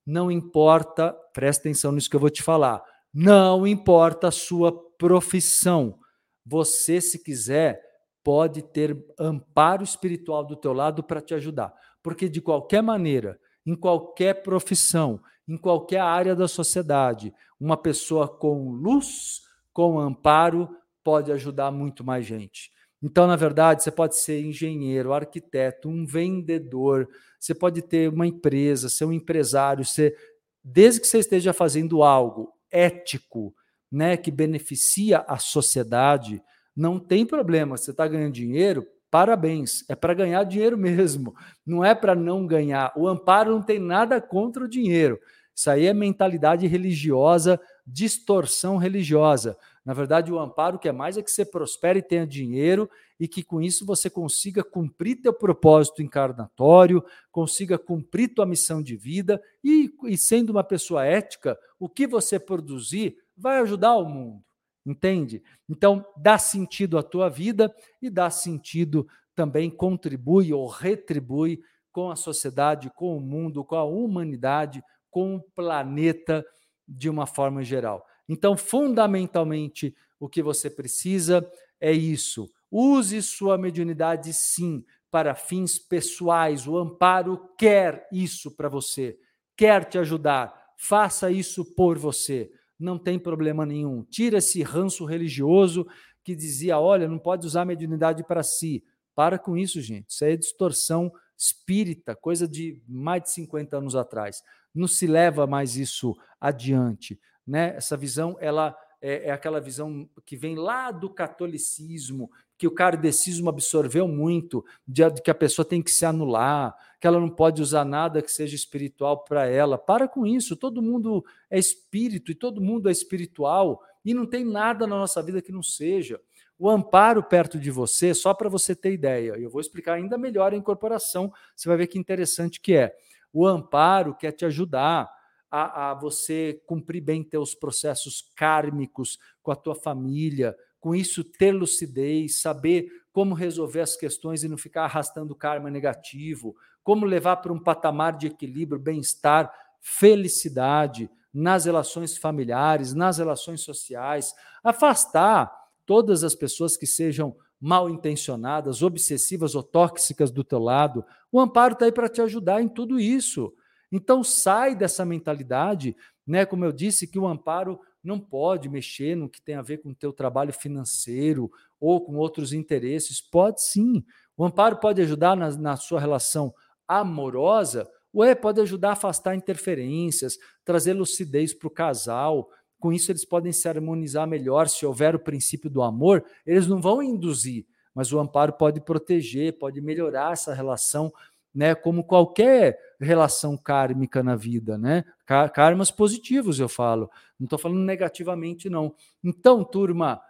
Não 0.05 0.29
importa, 0.29 1.13
presta 1.33 1.61
atenção 1.61 1.93
nisso 1.93 2.09
que 2.09 2.17
eu 2.17 2.19
vou 2.19 2.29
te 2.29 2.43
falar. 2.43 2.83
Não 3.13 3.65
importa 3.65 4.27
a 4.27 4.31
sua 4.31 4.77
profissão. 4.97 5.97
Você, 6.45 6.99
se 6.99 7.23
quiser, 7.23 7.88
pode 8.23 8.61
ter 8.61 8.97
amparo 9.19 9.83
espiritual 9.83 10.45
do 10.45 10.55
teu 10.55 10.73
lado 10.73 11.03
para 11.03 11.21
te 11.21 11.33
ajudar. 11.33 11.73
Porque 12.01 12.29
de 12.29 12.41
qualquer 12.41 12.81
maneira, 12.81 13.39
em 13.65 13.75
qualquer 13.75 14.41
profissão, 14.43 15.21
em 15.47 15.57
qualquer 15.57 15.99
área 15.99 16.35
da 16.35 16.47
sociedade. 16.47 17.33
Uma 17.59 17.75
pessoa 17.75 18.27
com 18.27 18.71
luz, 18.71 19.41
com 19.73 19.99
amparo, 19.99 20.69
pode 21.03 21.31
ajudar 21.31 21.71
muito 21.71 22.03
mais 22.03 22.25
gente. 22.25 22.71
Então, 23.01 23.25
na 23.25 23.35
verdade, 23.35 23.81
você 23.81 23.91
pode 23.91 24.17
ser 24.17 24.41
engenheiro, 24.41 25.13
arquiteto, 25.13 25.87
um 25.87 26.05
vendedor, 26.05 27.07
você 27.39 27.55
pode 27.55 27.81
ter 27.81 28.09
uma 28.09 28.27
empresa, 28.27 28.89
ser 28.89 29.05
um 29.05 29.13
empresário, 29.13 29.85
ser, 29.85 30.15
desde 30.63 30.99
que 30.99 31.07
você 31.07 31.19
esteja 31.19 31.53
fazendo 31.53 32.03
algo 32.03 32.53
ético, 32.69 33.55
né, 33.91 34.17
que 34.17 34.29
beneficia 34.29 35.19
a 35.27 35.39
sociedade, 35.39 36.43
não 36.79 36.97
tem 36.97 37.25
problema. 37.25 37.77
Você 37.77 37.91
está 37.91 38.07
ganhando 38.07 38.33
dinheiro, 38.33 38.87
Parabéns, 39.11 39.83
é 39.89 39.95
para 39.95 40.13
ganhar 40.13 40.43
dinheiro 40.43 40.77
mesmo, 40.77 41.35
não 41.65 41.83
é 41.83 41.95
para 41.95 42.15
não 42.15 42.45
ganhar. 42.45 42.93
O 42.95 43.07
amparo 43.07 43.51
não 43.51 43.61
tem 43.61 43.79
nada 43.79 44.21
contra 44.21 44.63
o 44.63 44.69
dinheiro. 44.69 45.19
Isso 45.55 45.69
aí 45.69 45.87
é 45.87 45.93
mentalidade 45.93 46.67
religiosa, 46.67 47.59
distorção 47.85 48.77
religiosa. 48.77 49.57
Na 49.83 49.93
verdade, 49.93 50.31
o 50.31 50.39
amparo 50.39 50.77
que 50.77 50.87
é 50.87 50.91
mais 50.91 51.17
é 51.17 51.23
que 51.23 51.31
você 51.31 51.43
prospere 51.43 51.99
e 51.99 52.03
tenha 52.03 52.25
dinheiro 52.25 52.89
e 53.19 53.27
que 53.27 53.43
com 53.43 53.59
isso 53.59 53.85
você 53.85 54.09
consiga 54.09 54.63
cumprir 54.63 55.21
teu 55.21 55.33
propósito 55.33 56.01
encarnatório, 56.01 57.03
consiga 57.31 57.77
cumprir 57.77 58.33
tua 58.33 58.45
missão 58.45 58.81
de 58.81 58.95
vida 58.95 59.41
e, 59.63 59.91
e 60.05 60.17
sendo 60.17 60.51
uma 60.51 60.63
pessoa 60.63 61.03
ética, 61.03 61.57
o 61.79 61.89
que 61.89 62.05
você 62.05 62.39
produzir 62.39 63.17
vai 63.35 63.59
ajudar 63.59 63.97
o 63.97 64.05
mundo. 64.07 64.43
Entende? 64.85 65.43
Então, 65.67 66.05
dá 66.17 66.37
sentido 66.37 66.97
à 66.97 67.03
tua 67.03 67.29
vida 67.29 67.73
e 68.01 68.09
dá 68.09 68.29
sentido 68.29 69.07
também, 69.35 69.69
contribui 69.69 70.53
ou 70.53 70.67
retribui 70.67 71.61
com 71.91 72.09
a 72.09 72.15
sociedade, 72.15 72.91
com 72.95 73.15
o 73.15 73.21
mundo, 73.21 73.63
com 73.63 73.75
a 73.75 73.83
humanidade, 73.83 74.83
com 75.09 75.35
o 75.35 75.41
planeta 75.41 76.45
de 76.87 77.09
uma 77.09 77.25
forma 77.25 77.63
geral. 77.63 78.05
Então, 78.27 78.57
fundamentalmente, 78.57 79.95
o 80.19 80.27
que 80.27 80.41
você 80.41 80.69
precisa 80.69 81.49
é 81.79 81.91
isso. 81.91 82.51
Use 82.71 83.21
sua 83.21 83.57
mediunidade, 83.57 84.33
sim, 84.33 84.83
para 85.09 85.33
fins 85.33 85.79
pessoais. 85.79 86.67
O 86.67 86.77
amparo 86.77 87.49
quer 87.57 88.07
isso 88.11 88.51
para 88.55 88.69
você, 88.69 89.17
quer 89.55 89.85
te 89.85 89.97
ajudar. 89.97 90.53
Faça 90.77 91.31
isso 91.31 91.65
por 91.75 91.97
você 91.97 92.51
não 92.79 92.97
tem 92.97 93.19
problema 93.19 93.65
nenhum. 93.65 94.03
Tira 94.03 94.37
esse 94.37 94.63
ranço 94.63 95.05
religioso 95.05 95.85
que 96.23 96.35
dizia: 96.35 96.79
olha, 96.79 97.07
não 97.07 97.19
pode 97.19 97.45
usar 97.45 97.63
a 97.63 97.65
mediunidade 97.65 98.23
para 98.23 98.43
si. 98.43 98.83
Para 99.13 99.37
com 99.37 99.57
isso, 99.57 99.81
gente. 99.81 100.09
Isso 100.09 100.23
aí 100.23 100.33
é 100.33 100.37
distorção 100.37 101.11
espírita, 101.37 102.15
coisa 102.15 102.47
de 102.47 102.81
mais 102.87 103.23
de 103.23 103.31
50 103.31 103.77
anos 103.77 103.95
atrás. 103.95 104.41
Não 104.73 104.87
se 104.87 105.07
leva 105.07 105.47
mais 105.47 105.75
isso 105.75 106.15
adiante. 106.39 107.19
Né? 107.45 107.75
Essa 107.75 107.97
visão 107.97 108.37
ela 108.39 108.77
é, 109.01 109.29
é 109.29 109.31
aquela 109.31 109.59
visão 109.59 110.09
que 110.25 110.35
vem 110.35 110.55
lá 110.55 110.91
do 110.91 111.09
catolicismo, 111.09 112.29
que 112.59 112.67
o 112.67 112.71
kardecismo 112.71 113.47
absorveu 113.47 114.05
muito, 114.05 114.65
de, 114.85 115.09
de 115.09 115.21
que 115.21 115.31
a 115.31 115.33
pessoa 115.33 115.65
tem 115.65 115.81
que 115.81 115.89
se 115.89 116.05
anular, 116.05 116.75
que 116.99 117.07
ela 117.07 117.17
não 117.17 117.29
pode 117.29 117.61
usar 117.61 117.85
nada 117.85 118.21
que 118.21 118.29
seja 118.29 118.53
espiritual 118.53 119.23
para 119.23 119.47
ela. 119.47 119.77
Para 119.77 120.09
com 120.09 120.27
isso, 120.27 120.57
todo 120.57 120.81
mundo 120.81 121.23
é 121.49 121.57
espírito 121.57 122.33
e 122.33 122.35
todo 122.35 122.59
mundo 122.59 122.89
é 122.89 122.91
espiritual 122.91 123.81
e 124.03 124.13
não 124.13 124.25
tem 124.25 124.43
nada 124.43 124.85
na 124.85 124.97
nossa 124.97 125.23
vida 125.23 125.41
que 125.41 125.53
não 125.53 125.63
seja. 125.63 126.19
O 126.57 126.69
amparo 126.69 127.23
perto 127.23 127.57
de 127.57 127.71
você, 127.71 128.13
só 128.13 128.33
para 128.33 128.49
você 128.49 128.75
ter 128.75 128.91
ideia, 128.91 129.37
eu 129.39 129.49
vou 129.49 129.61
explicar 129.61 129.93
ainda 129.93 130.17
melhor 130.17 130.51
a 130.51 130.57
incorporação, 130.57 131.31
você 131.55 131.69
vai 131.69 131.77
ver 131.77 131.87
que 131.87 131.97
interessante 131.97 132.59
que 132.59 132.73
é. 132.73 132.93
O 133.31 133.47
amparo 133.47 134.13
quer 134.13 134.33
te 134.33 134.43
ajudar 134.43 135.09
a, 135.49 135.91
a 135.91 135.93
você 135.93 136.61
cumprir 136.65 136.99
bem 136.99 137.23
teus 137.23 137.55
processos 137.55 138.29
kármicos 138.35 139.17
com 139.41 139.49
a 139.49 139.55
tua 139.55 139.75
família, 139.75 140.53
com 140.79 140.95
isso 140.95 141.23
ter 141.23 141.51
lucidez, 141.51 142.41
saber 142.41 142.89
como 143.11 143.33
resolver 143.33 143.81
as 143.81 143.95
questões 143.95 144.43
e 144.43 144.47
não 144.47 144.57
ficar 144.57 144.85
arrastando 144.85 145.35
karma 145.35 145.69
negativo, 145.69 146.55
como 146.83 147.05
levar 147.05 147.37
para 147.37 147.53
um 147.53 147.59
patamar 147.59 148.17
de 148.17 148.27
equilíbrio, 148.27 148.79
bem-estar, 148.79 149.51
felicidade 149.81 151.09
nas 151.33 151.65
relações 151.65 152.17
familiares, 152.17 152.93
nas 152.93 153.17
relações 153.17 153.61
sociais, 153.61 154.33
afastar 154.63 155.51
todas 155.85 156.23
as 156.23 156.35
pessoas 156.35 156.77
que 156.77 156.87
sejam 156.87 157.35
mal 157.59 157.89
intencionadas, 157.89 158.81
obsessivas 158.81 159.53
ou 159.53 159.61
tóxicas 159.61 160.31
do 160.31 160.43
teu 160.43 160.59
lado. 160.59 161.03
O 161.31 161.39
amparo 161.39 161.73
está 161.73 161.85
aí 161.85 161.91
para 161.91 162.09
te 162.09 162.21
ajudar 162.21 162.61
em 162.61 162.69
tudo 162.69 162.99
isso. 162.99 163.53
Então 163.91 164.23
sai 164.23 164.75
dessa 164.75 165.03
mentalidade, 165.03 165.95
né? 166.25 166.45
Como 166.45 166.63
eu 166.63 166.71
disse, 166.71 167.07
que 167.07 167.19
o 167.19 167.27
amparo 167.27 167.79
não 168.03 168.19
pode 168.19 168.69
mexer 168.69 169.15
no 169.15 169.29
que 169.29 169.41
tem 169.41 169.55
a 169.55 169.61
ver 169.61 169.79
com 169.79 169.89
o 169.89 169.95
teu 169.95 170.13
trabalho 170.13 170.53
financeiro 170.53 171.51
ou 171.79 172.01
com 172.01 172.15
outros 172.15 172.53
interesses. 172.53 173.21
Pode 173.21 173.63
sim. 173.63 174.03
O 174.37 174.45
amparo 174.45 174.77
pode 174.77 175.01
ajudar 175.01 175.35
na, 175.35 175.49
na 175.57 175.75
sua 175.75 175.99
relação 175.99 176.53
amorosa, 176.87 177.87
ou 178.11 178.23
é, 178.23 178.33
pode 178.33 178.59
ajudar 178.61 178.89
a 178.89 178.93
afastar 178.93 179.35
interferências, 179.35 180.37
trazer 180.65 180.93
lucidez 180.93 181.53
para 181.53 181.67
o 181.67 181.71
casal. 181.71 182.49
Com 182.79 182.91
isso, 182.91 183.11
eles 183.11 183.25
podem 183.25 183.51
se 183.51 183.67
harmonizar 183.67 184.27
melhor. 184.27 184.67
Se 184.67 184.85
houver 184.85 185.15
o 185.15 185.19
princípio 185.19 185.69
do 185.69 185.83
amor, 185.83 186.25
eles 186.45 186.65
não 186.65 186.81
vão 186.81 187.03
induzir, 187.03 187.65
mas 187.93 188.11
o 188.11 188.19
amparo 188.19 188.53
pode 188.53 188.81
proteger, 188.81 189.59
pode 189.59 189.81
melhorar 189.81 190.33
essa 190.33 190.53
relação 190.53 191.11
né, 191.53 191.75
como 191.75 192.03
qualquer 192.03 192.79
relação 192.99 193.57
kármica 193.57 194.21
na 194.21 194.35
vida, 194.35 194.77
né? 194.77 195.05
Karmas 195.53 195.89
positivos, 195.89 196.59
eu 196.59 196.67
falo. 196.67 197.09
Não 197.39 197.45
estou 197.45 197.57
falando 197.57 197.79
negativamente, 197.79 198.69
não. 198.69 198.93
Então, 199.23 199.63
turma, 199.63 200.21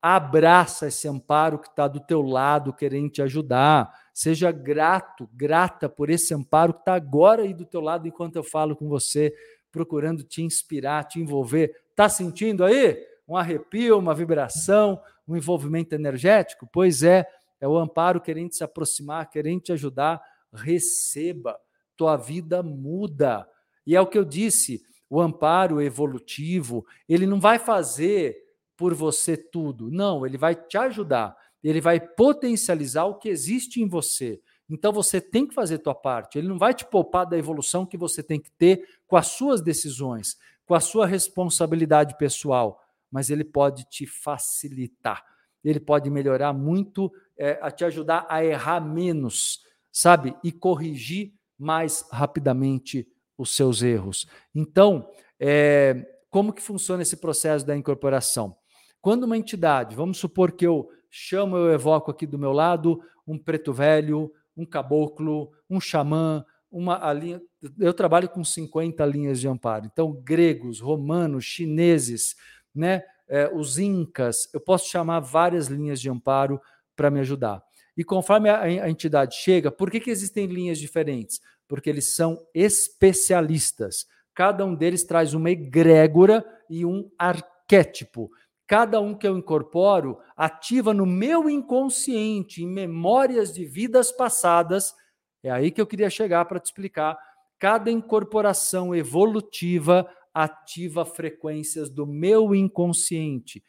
abraça 0.00 0.88
esse 0.88 1.06
amparo 1.06 1.58
que 1.58 1.68
está 1.68 1.86
do 1.86 2.00
teu 2.00 2.22
lado, 2.22 2.72
querendo 2.72 3.10
te 3.10 3.22
ajudar. 3.22 3.92
Seja 4.12 4.50
grato, 4.50 5.28
grata 5.32 5.88
por 5.88 6.08
esse 6.08 6.32
amparo 6.32 6.72
que 6.74 6.80
está 6.80 6.94
agora 6.94 7.42
aí 7.42 7.52
do 7.52 7.66
teu 7.66 7.80
lado 7.80 8.08
enquanto 8.08 8.36
eu 8.36 8.44
falo 8.44 8.74
com 8.74 8.88
você, 8.88 9.34
procurando 9.70 10.22
te 10.22 10.42
inspirar, 10.42 11.04
te 11.04 11.20
envolver. 11.20 11.74
Está 11.90 12.08
sentindo 12.08 12.64
aí? 12.64 12.96
Um 13.26 13.36
arrepio, 13.36 13.98
uma 13.98 14.14
vibração, 14.14 15.00
um 15.26 15.36
envolvimento 15.36 15.94
energético? 15.94 16.68
Pois 16.70 17.02
é, 17.02 17.26
é 17.60 17.66
o 17.66 17.76
amparo 17.76 18.20
querendo 18.20 18.52
se 18.52 18.62
aproximar, 18.62 19.30
querendo 19.30 19.62
te 19.62 19.72
ajudar 19.72 20.20
receba, 20.54 21.58
tua 21.96 22.16
vida 22.16 22.62
muda. 22.62 23.46
E 23.86 23.94
é 23.94 24.00
o 24.00 24.06
que 24.06 24.18
eu 24.18 24.24
disse, 24.24 24.82
o 25.08 25.20
amparo 25.20 25.80
evolutivo, 25.80 26.84
ele 27.08 27.26
não 27.26 27.40
vai 27.40 27.58
fazer 27.58 28.36
por 28.76 28.94
você 28.94 29.36
tudo. 29.36 29.90
Não, 29.90 30.26
ele 30.26 30.36
vai 30.36 30.54
te 30.54 30.76
ajudar. 30.76 31.36
Ele 31.62 31.80
vai 31.80 32.00
potencializar 32.00 33.04
o 33.04 33.16
que 33.18 33.28
existe 33.28 33.80
em 33.80 33.88
você. 33.88 34.40
Então 34.68 34.92
você 34.92 35.20
tem 35.20 35.46
que 35.46 35.54
fazer 35.54 35.78
tua 35.78 35.94
parte. 35.94 36.38
Ele 36.38 36.48
não 36.48 36.58
vai 36.58 36.74
te 36.74 36.84
poupar 36.84 37.26
da 37.26 37.38
evolução 37.38 37.86
que 37.86 37.96
você 37.96 38.22
tem 38.22 38.40
que 38.40 38.50
ter 38.50 38.86
com 39.06 39.16
as 39.16 39.28
suas 39.28 39.60
decisões, 39.60 40.36
com 40.66 40.74
a 40.74 40.80
sua 40.80 41.06
responsabilidade 41.06 42.16
pessoal, 42.16 42.80
mas 43.10 43.30
ele 43.30 43.44
pode 43.44 43.84
te 43.84 44.06
facilitar. 44.06 45.24
Ele 45.62 45.80
pode 45.80 46.10
melhorar 46.10 46.52
muito, 46.52 47.12
é, 47.38 47.58
a 47.62 47.70
te 47.70 47.84
ajudar 47.84 48.26
a 48.28 48.44
errar 48.44 48.80
menos, 48.80 49.60
sabe? 49.92 50.34
E 50.42 50.52
corrigir 50.52 51.32
mais 51.58 52.06
rapidamente 52.10 53.06
os 53.36 53.54
seus 53.54 53.82
erros. 53.82 54.26
Então, 54.54 55.08
é, 55.38 56.06
como 56.30 56.52
que 56.52 56.62
funciona 56.62 57.02
esse 57.02 57.16
processo 57.16 57.66
da 57.66 57.76
incorporação? 57.76 58.56
Quando 59.00 59.24
uma 59.24 59.36
entidade, 59.36 59.94
vamos 59.94 60.18
supor 60.18 60.52
que 60.52 60.66
eu 60.66 60.88
chamo, 61.10 61.56
eu 61.56 61.72
evoco 61.72 62.10
aqui 62.10 62.26
do 62.26 62.38
meu 62.38 62.52
lado 62.52 63.00
um 63.26 63.38
preto 63.38 63.72
velho, 63.72 64.32
um 64.56 64.64
caboclo, 64.64 65.50
um 65.68 65.80
xamã, 65.80 66.44
uma 66.70 67.12
linha. 67.12 67.40
Eu 67.78 67.94
trabalho 67.94 68.28
com 68.28 68.42
50 68.42 69.04
linhas 69.06 69.40
de 69.40 69.48
amparo. 69.48 69.86
Então, 69.86 70.12
gregos, 70.12 70.80
romanos, 70.80 71.44
chineses, 71.44 72.34
né, 72.74 73.02
é, 73.28 73.48
os 73.54 73.78
incas, 73.78 74.48
eu 74.52 74.60
posso 74.60 74.88
chamar 74.88 75.20
várias 75.20 75.68
linhas 75.68 76.00
de 76.00 76.10
amparo 76.10 76.60
para 76.96 77.10
me 77.10 77.20
ajudar. 77.20 77.62
E 77.96 78.02
conforme 78.02 78.48
a, 78.48 78.60
a 78.60 78.90
entidade 78.90 79.36
chega, 79.36 79.70
por 79.70 79.90
que, 79.90 80.00
que 80.00 80.10
existem 80.10 80.46
linhas 80.46 80.78
diferentes? 80.78 81.40
Porque 81.68 81.88
eles 81.88 82.14
são 82.14 82.44
especialistas. 82.54 84.06
Cada 84.34 84.64
um 84.66 84.74
deles 84.74 85.04
traz 85.04 85.32
uma 85.32 85.50
egrégora 85.50 86.44
e 86.68 86.84
um 86.84 87.10
arquétipo. 87.18 88.30
Cada 88.66 89.00
um 89.00 89.14
que 89.14 89.26
eu 89.26 89.38
incorporo 89.38 90.18
ativa 90.36 90.92
no 90.92 91.06
meu 91.06 91.48
inconsciente, 91.48 92.62
em 92.62 92.66
memórias 92.66 93.52
de 93.52 93.64
vidas 93.64 94.10
passadas. 94.10 94.94
É 95.42 95.50
aí 95.50 95.70
que 95.70 95.80
eu 95.80 95.86
queria 95.86 96.10
chegar 96.10 96.44
para 96.46 96.58
te 96.58 96.66
explicar. 96.66 97.16
Cada 97.58 97.90
incorporação 97.90 98.94
evolutiva 98.94 100.08
ativa 100.32 101.04
frequências 101.04 101.88
do 101.88 102.06
meu 102.06 102.54
inconsciente 102.54 103.62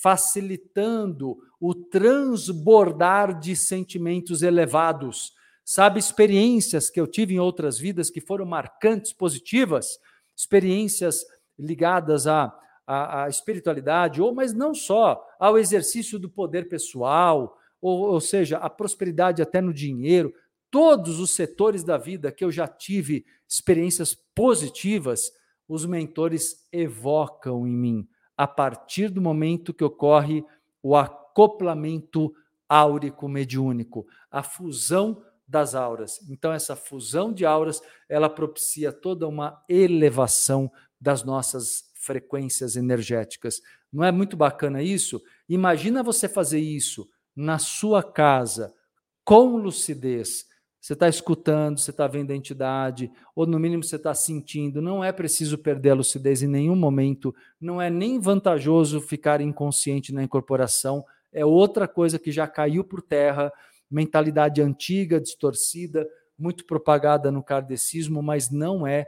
facilitando 0.00 1.36
o 1.62 1.76
transbordar 1.76 3.38
de 3.38 3.54
sentimentos 3.54 4.42
elevados. 4.42 5.32
Sabe, 5.64 6.00
experiências 6.00 6.90
que 6.90 7.00
eu 7.00 7.06
tive 7.06 7.34
em 7.34 7.38
outras 7.38 7.78
vidas 7.78 8.10
que 8.10 8.20
foram 8.20 8.44
marcantes, 8.44 9.12
positivas, 9.12 9.96
experiências 10.36 11.24
ligadas 11.56 12.26
à, 12.26 12.52
à, 12.84 13.24
à 13.24 13.28
espiritualidade, 13.28 14.20
ou 14.20 14.34
mas 14.34 14.52
não 14.52 14.74
só, 14.74 15.24
ao 15.38 15.56
exercício 15.56 16.18
do 16.18 16.28
poder 16.28 16.68
pessoal, 16.68 17.56
ou, 17.80 18.10
ou 18.10 18.20
seja, 18.20 18.56
a 18.56 18.68
prosperidade 18.68 19.40
até 19.40 19.60
no 19.60 19.72
dinheiro, 19.72 20.34
todos 20.68 21.20
os 21.20 21.30
setores 21.30 21.84
da 21.84 21.96
vida 21.96 22.32
que 22.32 22.44
eu 22.44 22.50
já 22.50 22.66
tive 22.66 23.24
experiências 23.48 24.16
positivas, 24.34 25.30
os 25.68 25.86
mentores 25.86 26.66
evocam 26.72 27.68
em 27.68 27.76
mim 27.76 28.08
a 28.36 28.48
partir 28.48 29.08
do 29.10 29.20
momento 29.20 29.72
que 29.72 29.84
ocorre 29.84 30.44
o 30.82 30.96
acoplamento 31.32 32.34
áurico 32.68 33.28
mediúnico, 33.28 34.06
a 34.30 34.42
fusão 34.42 35.22
das 35.46 35.74
auras. 35.74 36.20
Então 36.30 36.52
essa 36.52 36.76
fusão 36.76 37.32
de 37.32 37.44
auras, 37.44 37.80
ela 38.08 38.28
propicia 38.28 38.92
toda 38.92 39.26
uma 39.26 39.62
elevação 39.68 40.70
das 41.00 41.24
nossas 41.24 41.90
frequências 41.94 42.76
energéticas. 42.76 43.60
Não 43.92 44.04
é 44.04 44.12
muito 44.12 44.36
bacana 44.36 44.82
isso? 44.82 45.22
Imagina 45.48 46.02
você 46.02 46.28
fazer 46.28 46.60
isso 46.60 47.08
na 47.34 47.58
sua 47.58 48.02
casa 48.02 48.74
com 49.24 49.56
lucidez, 49.56 50.46
você 50.80 50.94
está 50.94 51.08
escutando, 51.08 51.78
você 51.78 51.92
está 51.92 52.08
vendo 52.08 52.32
a 52.32 52.36
entidade, 52.36 53.08
ou 53.36 53.46
no 53.46 53.56
mínimo 53.56 53.84
você 53.84 53.94
está 53.94 54.12
sentindo. 54.14 54.82
Não 54.82 55.04
é 55.04 55.12
preciso 55.12 55.56
perder 55.56 55.90
a 55.90 55.94
lucidez 55.94 56.42
em 56.42 56.48
nenhum 56.48 56.74
momento, 56.74 57.32
não 57.60 57.80
é 57.80 57.88
nem 57.88 58.18
vantajoso 58.18 59.00
ficar 59.00 59.40
inconsciente 59.40 60.12
na 60.12 60.24
incorporação, 60.24 61.04
é 61.32 61.44
outra 61.44 61.88
coisa 61.88 62.18
que 62.18 62.30
já 62.30 62.46
caiu 62.46 62.84
por 62.84 63.00
terra, 63.00 63.52
mentalidade 63.90 64.60
antiga, 64.60 65.20
distorcida, 65.20 66.08
muito 66.38 66.64
propagada 66.64 67.30
no 67.30 67.42
kardecismo, 67.42 68.22
mas 68.22 68.50
não 68.50 68.86
é 68.86 69.06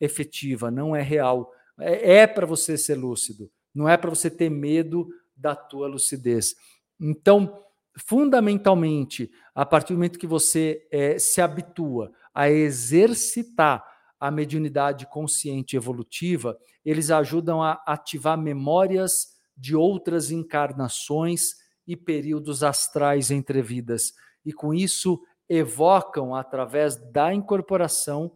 efetiva, 0.00 0.70
não 0.70 0.94
é 0.94 1.02
real. 1.02 1.52
É, 1.78 2.18
é 2.18 2.26
para 2.26 2.46
você 2.46 2.76
ser 2.78 2.94
lúcido, 2.94 3.50
não 3.74 3.88
é 3.88 3.96
para 3.96 4.10
você 4.10 4.30
ter 4.30 4.50
medo 4.50 5.08
da 5.36 5.54
tua 5.54 5.86
lucidez. 5.86 6.54
Então, 6.98 7.62
fundamentalmente, 7.98 9.30
a 9.54 9.66
partir 9.66 9.92
do 9.92 9.96
momento 9.96 10.18
que 10.18 10.26
você 10.26 10.86
é, 10.90 11.18
se 11.18 11.40
habitua 11.40 12.12
a 12.34 12.50
exercitar 12.50 13.84
a 14.18 14.30
mediunidade 14.30 15.06
consciente 15.06 15.76
evolutiva, 15.76 16.58
eles 16.84 17.10
ajudam 17.10 17.62
a 17.62 17.82
ativar 17.86 18.38
memórias 18.38 19.36
de 19.56 19.74
outras 19.74 20.30
encarnações 20.30 21.65
e 21.86 21.96
períodos 21.96 22.62
astrais 22.62 23.30
entre 23.30 23.62
vidas. 23.62 24.12
E 24.44 24.52
com 24.52 24.74
isso, 24.74 25.22
evocam, 25.48 26.34
através 26.34 26.96
da 27.12 27.32
incorporação, 27.32 28.32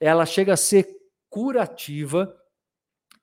ela 0.00 0.24
chega 0.24 0.54
a 0.54 0.56
ser 0.56 0.88
curativa 1.28 2.34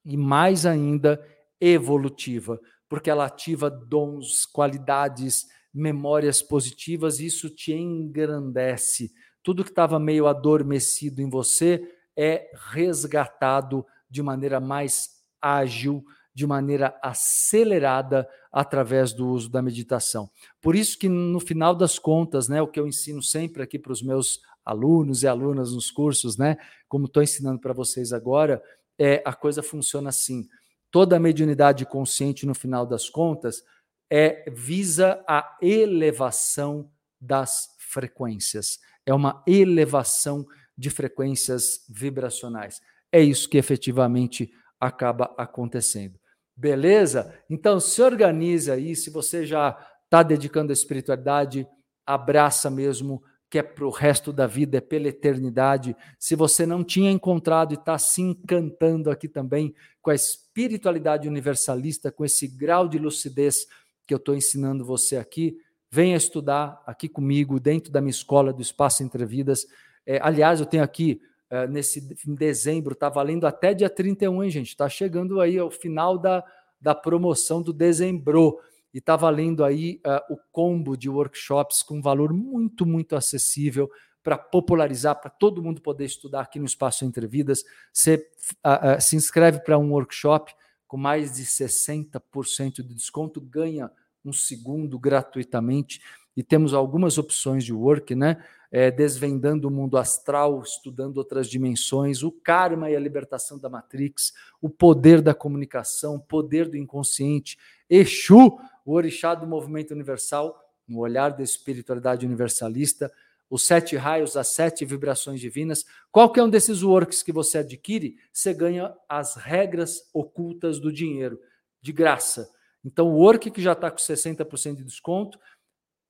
e, 0.06 0.17
mais 0.17 0.65
ainda, 0.65 1.24
evolutiva, 1.60 2.60
porque 2.89 3.10
ela 3.10 3.26
ativa 3.26 3.70
dons, 3.70 4.46
qualidades, 4.46 5.48
memórias 5.74 6.41
positivas, 6.41 7.20
e 7.20 7.28
isso 7.28 7.50
te 7.50 7.72
engrandece. 7.74 9.12
Tudo 9.44 9.63
que 9.63 9.70
estava 9.70 10.00
meio 10.00 10.28
adormecido 10.28 11.22
em 11.22 11.30
você 11.30 11.82
é 12.17 12.52
resgatado 12.72 13.86
de 14.10 14.22
maneira 14.22 14.60
mais 14.60 15.10
ágil, 15.41 16.04
de 16.34 16.48
maneira 16.48 16.98
acelerada 17.02 18.28
através 18.52 19.13
do 19.13 19.28
uso 19.28 19.50
da 19.50 19.62
meditação. 19.62 20.30
Por 20.62 20.76
isso 20.76 20.98
que 20.98 21.10
no 21.10 21.39
final 21.39 21.76
das 21.76 22.00
contas, 22.00 22.48
né, 22.48 22.62
o 22.62 22.67
que 22.67 22.80
eu 22.80 22.88
ensino 22.88 23.22
sempre 23.22 23.63
aqui 23.63 23.78
para 23.78 23.91
os 23.91 24.02
meus 24.02 24.41
alunos 24.65 25.24
e 25.24 25.28
alunas 25.28 25.74
nos 25.74 25.89
cursos, 25.89 26.38
né, 26.38 26.58
como 26.88 27.06
estou 27.06 27.24
ensinando 27.24 27.60
para 27.60 27.74
vocês 27.74 28.13
agora, 28.13 28.62
é 28.98 29.22
a 29.26 29.34
coisa 29.34 29.63
funciona 29.63 30.10
assim. 30.10 30.48
Toda 30.89 31.15
a 31.15 31.20
mediunidade 31.20 31.86
consciente 31.86 32.46
no 32.46 32.54
final 32.54 32.86
das 32.86 33.10
contas 33.10 33.63
é 34.10 34.50
visa 34.52 35.24
a 35.28 35.58
elevação 35.62 36.91
das 37.20 37.70
frequências. 37.80 38.80
É 39.06 39.13
uma 39.13 39.41
elevação 39.48 40.46
de 40.78 40.89
frequências 40.89 41.86
vibracionais. 41.89 42.82
É 43.12 43.22
isso 43.22 43.50
que 43.50 43.58
efetivamente 43.58 44.52
acaba 44.80 45.34
acontecendo. 45.38 46.20
Beleza? 46.56 47.34
Então 47.50 47.80
se 47.80 48.02
organize 48.02 48.72
aí, 48.72 48.96
se 48.96 49.10
você 49.10 49.46
já 49.46 49.78
está 50.06 50.24
dedicando 50.24 50.72
a 50.72 50.74
espiritualidade, 50.74 51.68
abraça 52.06 52.70
mesmo, 52.70 53.24
que 53.50 53.60
é 53.60 53.64
para 53.64 53.86
o 53.86 53.90
resto 53.90 54.32
da 54.32 54.48
vida, 54.48 54.78
é 54.78 54.82
pela 54.82 55.10
eternidade. 55.10 55.96
Se 56.18 56.36
você 56.36 56.66
não 56.66 56.84
tinha 56.84 57.12
encontrado 57.12 57.74
e 57.74 57.76
está 57.76 57.98
se 57.98 58.22
encantando 58.22 59.12
aqui 59.12 59.28
também 59.28 59.74
com 60.02 60.10
a 60.10 60.16
espiritualidade 60.16 61.28
universalista, 61.28 62.12
com 62.12 62.24
esse 62.24 62.48
grau 62.48 62.88
de 62.88 62.98
lucidez 62.98 63.68
que 64.08 64.14
eu 64.14 64.18
estou 64.18 64.36
ensinando 64.36 64.86
você 64.86 65.18
aqui, 65.18 65.58
venha 65.92 66.16
estudar 66.16 66.82
aqui 66.86 67.10
comigo, 67.10 67.60
dentro 67.60 67.92
da 67.92 68.00
minha 68.00 68.12
escola 68.12 68.54
do 68.54 68.62
Espaço 68.62 69.04
Entre 69.04 69.26
Vidas. 69.26 69.68
É, 70.06 70.20
aliás, 70.22 70.62
eu 70.62 70.66
tenho 70.66 70.84
aqui 70.84 71.22
uh, 71.52 71.70
nesse 71.70 72.02
dezembro, 72.26 72.94
está 72.94 73.10
valendo 73.10 73.46
até 73.46 73.74
dia 73.74 73.90
31, 73.90 74.44
hein, 74.44 74.50
gente? 74.50 74.70
Está 74.70 74.88
chegando 74.88 75.42
aí 75.42 75.60
ao 75.60 75.70
final 75.70 76.18
da, 76.18 76.44
da 76.80 76.96
promoção 76.96 77.62
do 77.62 77.74
dezembro. 77.74 78.60
E 78.94 78.98
está 78.98 79.16
valendo 79.16 79.64
aí 79.64 80.02
uh, 80.06 80.34
o 80.34 80.38
combo 80.52 80.98
de 80.98 81.10
workshops 81.10 81.84
com 81.84 82.02
valor 82.02 82.34
muito, 82.34 82.86
muito 82.86 83.16
acessível 83.16 83.90
para 84.24 84.38
popularizar, 84.38 85.20
para 85.20 85.30
todo 85.30 85.64
mundo 85.64 85.82
poder 85.82 86.06
estudar 86.06 86.42
aqui 86.42 86.60
no 86.60 86.66
Espaço 86.66 87.06
Entre 87.06 87.26
Vidas. 87.26 87.64
Você 87.92 88.28
uh, 88.66 89.02
se 89.02 89.16
inscreve 89.16 89.60
para 89.60 89.78
um 89.78 89.92
workshop 89.92 90.54
com 90.88 90.98
mais 90.98 91.34
de 91.34 91.44
60% 91.44 92.84
de 92.84 92.94
desconto, 92.94 93.40
ganha 93.40 93.90
um 94.26 94.34
segundo 94.34 95.00
gratuitamente. 95.00 96.02
E 96.36 96.44
temos 96.44 96.74
algumas 96.74 97.18
opções 97.18 97.64
de 97.64 97.74
work, 97.74 98.14
né? 98.14 98.44
É, 98.72 98.90
desvendando 98.90 99.68
o 99.68 99.72
mundo 99.72 99.98
astral, 99.98 100.62
estudando 100.62 101.18
outras 101.18 101.48
dimensões, 101.48 102.24
o 102.24 102.32
karma 102.32 102.90
e 102.90 102.96
a 102.96 103.00
libertação 103.00 103.60
da 103.60 103.70
Matrix, 103.70 104.34
o 104.62 104.70
poder 104.70 105.22
da 105.22 105.34
comunicação, 105.34 106.16
o 106.16 106.20
poder 106.20 106.70
do 106.70 106.78
inconsciente, 106.78 107.58
Exu, 107.90 108.58
o 108.86 108.94
orixá 108.94 109.36
do 109.36 109.46
movimento 109.46 109.92
universal, 109.92 110.58
no 110.88 111.00
olhar 111.00 111.32
da 111.32 111.44
espiritualidade 111.44 112.26
universalista, 112.26 113.12
os 113.50 113.66
sete 113.66 113.98
raios, 113.98 114.38
as 114.38 114.48
sete 114.48 114.86
vibrações 114.86 115.42
divinas. 115.42 115.86
Qualquer 116.10 116.42
um 116.42 116.50
desses 116.50 116.84
works 116.84 117.22
que 117.22 117.34
você 117.34 117.58
adquire, 117.58 118.16
você 118.32 118.54
ganha 118.54 118.96
as 119.10 119.36
regras 119.36 120.10
ocultas 120.14 120.80
do 120.80 120.92
dinheiro, 120.92 121.38
de 121.82 121.92
graça. 121.92 122.50
Então, 122.84 123.10
o 123.10 123.18
work 123.18 123.52
que 123.52 123.62
já 123.62 123.74
está 123.74 123.92
com 123.92 123.98
60% 123.98 124.78
de 124.78 124.86
desconto, 124.86 125.38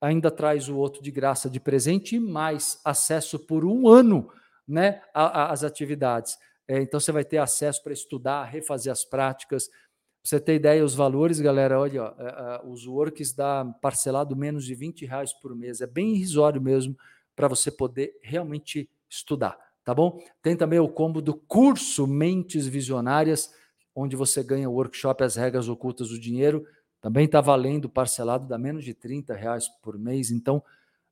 ainda 0.01 0.31
traz 0.31 0.67
o 0.67 0.75
outro 0.75 1.01
de 1.03 1.11
graça 1.11 1.47
de 1.47 1.59
presente 1.59 2.15
e 2.15 2.19
mais 2.19 2.81
acesso 2.83 3.37
por 3.37 3.63
um 3.63 3.87
ano 3.87 4.27
né, 4.67 5.01
às 5.13 5.63
atividades. 5.63 6.37
É, 6.67 6.81
então 6.81 6.99
você 6.99 7.11
vai 7.11 7.23
ter 7.23 7.37
acesso 7.37 7.83
para 7.83 7.93
estudar, 7.93 8.45
refazer 8.45 8.91
as 8.91 9.05
práticas. 9.05 9.67
Pra 9.67 9.77
você 10.23 10.39
ter 10.39 10.55
ideia, 10.55 10.83
os 10.83 10.95
valores, 10.95 11.39
galera, 11.39 11.79
olha, 11.79 12.03
ó, 12.03 12.13
é, 12.17 12.27
é, 12.27 12.61
os 12.67 12.87
works 12.87 13.33
dá 13.33 13.63
parcelado 13.81 14.35
menos 14.35 14.65
de 14.65 14.73
20 14.73 15.05
reais 15.05 15.33
por 15.33 15.55
mês. 15.55 15.81
É 15.81 15.87
bem 15.87 16.15
irrisório 16.15 16.61
mesmo 16.61 16.97
para 17.35 17.47
você 17.47 17.69
poder 17.69 18.17
realmente 18.23 18.89
estudar, 19.09 19.57
tá 19.83 19.93
bom? 19.93 20.19
Tem 20.41 20.55
também 20.55 20.79
o 20.79 20.89
combo 20.89 21.21
do 21.21 21.33
curso 21.33 22.07
Mentes 22.07 22.65
Visionárias, 22.65 23.53
onde 23.95 24.15
você 24.15 24.41
ganha 24.41 24.69
o 24.69 24.73
workshop 24.73 25.23
As 25.23 25.35
Regras 25.35 25.67
Ocultas 25.67 26.09
do 26.09 26.19
Dinheiro 26.19 26.65
também 27.01 27.25
está 27.25 27.41
valendo 27.41 27.89
parcelado, 27.89 28.47
dá 28.47 28.57
menos 28.57 28.85
de 28.85 28.93
30 28.93 29.33
reais 29.33 29.67
por 29.81 29.97
mês, 29.97 30.29
então 30.29 30.63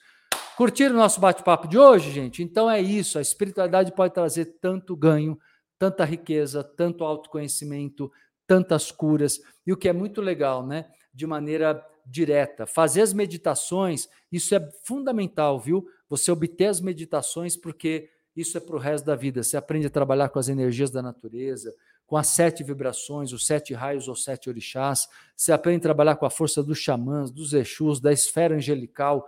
Curtiram 0.57 0.95
o 0.95 0.99
nosso 0.99 1.21
bate-papo 1.21 1.67
de 1.67 1.79
hoje, 1.79 2.11
gente? 2.11 2.43
Então 2.43 2.71
é 2.71 2.81
isso. 2.81 3.19
A 3.19 3.23
espiritualidade 3.23 3.93
pode 3.93 4.13
trazer 4.13 4.59
tanto 4.61 4.95
ganho 4.95 5.39
tanta 5.81 6.05
riqueza, 6.05 6.63
tanto 6.63 7.03
autoconhecimento, 7.03 8.13
tantas 8.47 8.93
curas. 8.93 9.41
E 9.67 9.73
o 9.73 9.77
que 9.79 9.89
é 9.89 9.95
muito 9.95 10.21
legal, 10.21 10.65
né? 10.65 10.91
De 11.13 11.27
maneira 11.27 11.83
direta. 12.05 12.67
Fazer 12.67 13.01
as 13.01 13.15
meditações, 13.15 14.07
isso 14.31 14.55
é 14.55 14.61
fundamental, 14.85 15.59
viu? 15.59 15.89
Você 16.07 16.31
obter 16.31 16.67
as 16.67 16.83
meditações, 16.83 17.57
porque 17.57 18.11
isso 18.37 18.59
é 18.59 18.61
para 18.61 18.77
o 18.77 18.79
resto 18.79 19.07
da 19.07 19.17
vida. 19.17 19.43
Você 19.43 19.57
aprende 19.57 19.87
a 19.87 19.91
trabalhar 19.91 20.29
com 20.29 20.39
as 20.39 20.51
energias 20.51 20.91
da 20.91 21.01
natureza, 21.01 21.75
com 22.07 22.19
as 22.19 22.27
sete 22.27 22.63
vibrações, 22.63 23.33
os 23.33 23.47
sete 23.47 23.73
raios 23.73 24.07
ou 24.07 24.15
sete 24.15 24.51
orixás. 24.51 25.09
Você 25.35 25.51
aprende 25.51 25.79
a 25.79 25.83
trabalhar 25.83 26.17
com 26.17 26.27
a 26.27 26.31
força 26.31 26.63
dos 26.63 26.79
xamãs, 26.79 27.31
dos 27.31 27.55
exus, 27.55 28.01
da 28.01 28.13
esfera 28.13 28.55
angelical, 28.55 29.27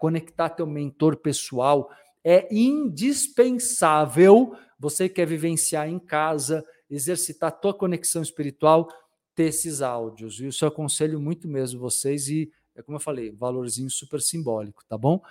conectar 0.00 0.48
teu 0.48 0.66
mentor 0.66 1.16
pessoal. 1.16 1.90
É 2.28 2.52
indispensável 2.52 4.52
você 4.76 5.08
quer 5.08 5.28
vivenciar 5.28 5.88
em 5.88 5.96
casa, 5.96 6.66
exercitar 6.90 7.50
a 7.50 7.52
tua 7.52 7.72
conexão 7.72 8.20
espiritual, 8.20 8.88
ter 9.32 9.44
esses 9.44 9.80
áudios. 9.80 10.40
E 10.40 10.48
isso 10.48 10.64
eu 10.64 10.68
aconselho 10.68 11.20
muito 11.20 11.46
mesmo 11.46 11.78
vocês 11.78 12.28
e, 12.28 12.50
é 12.74 12.82
como 12.82 12.96
eu 12.96 13.00
falei, 13.00 13.30
valorzinho 13.30 13.88
super 13.88 14.20
simbólico, 14.20 14.82
tá 14.88 14.98
bom? 14.98 15.22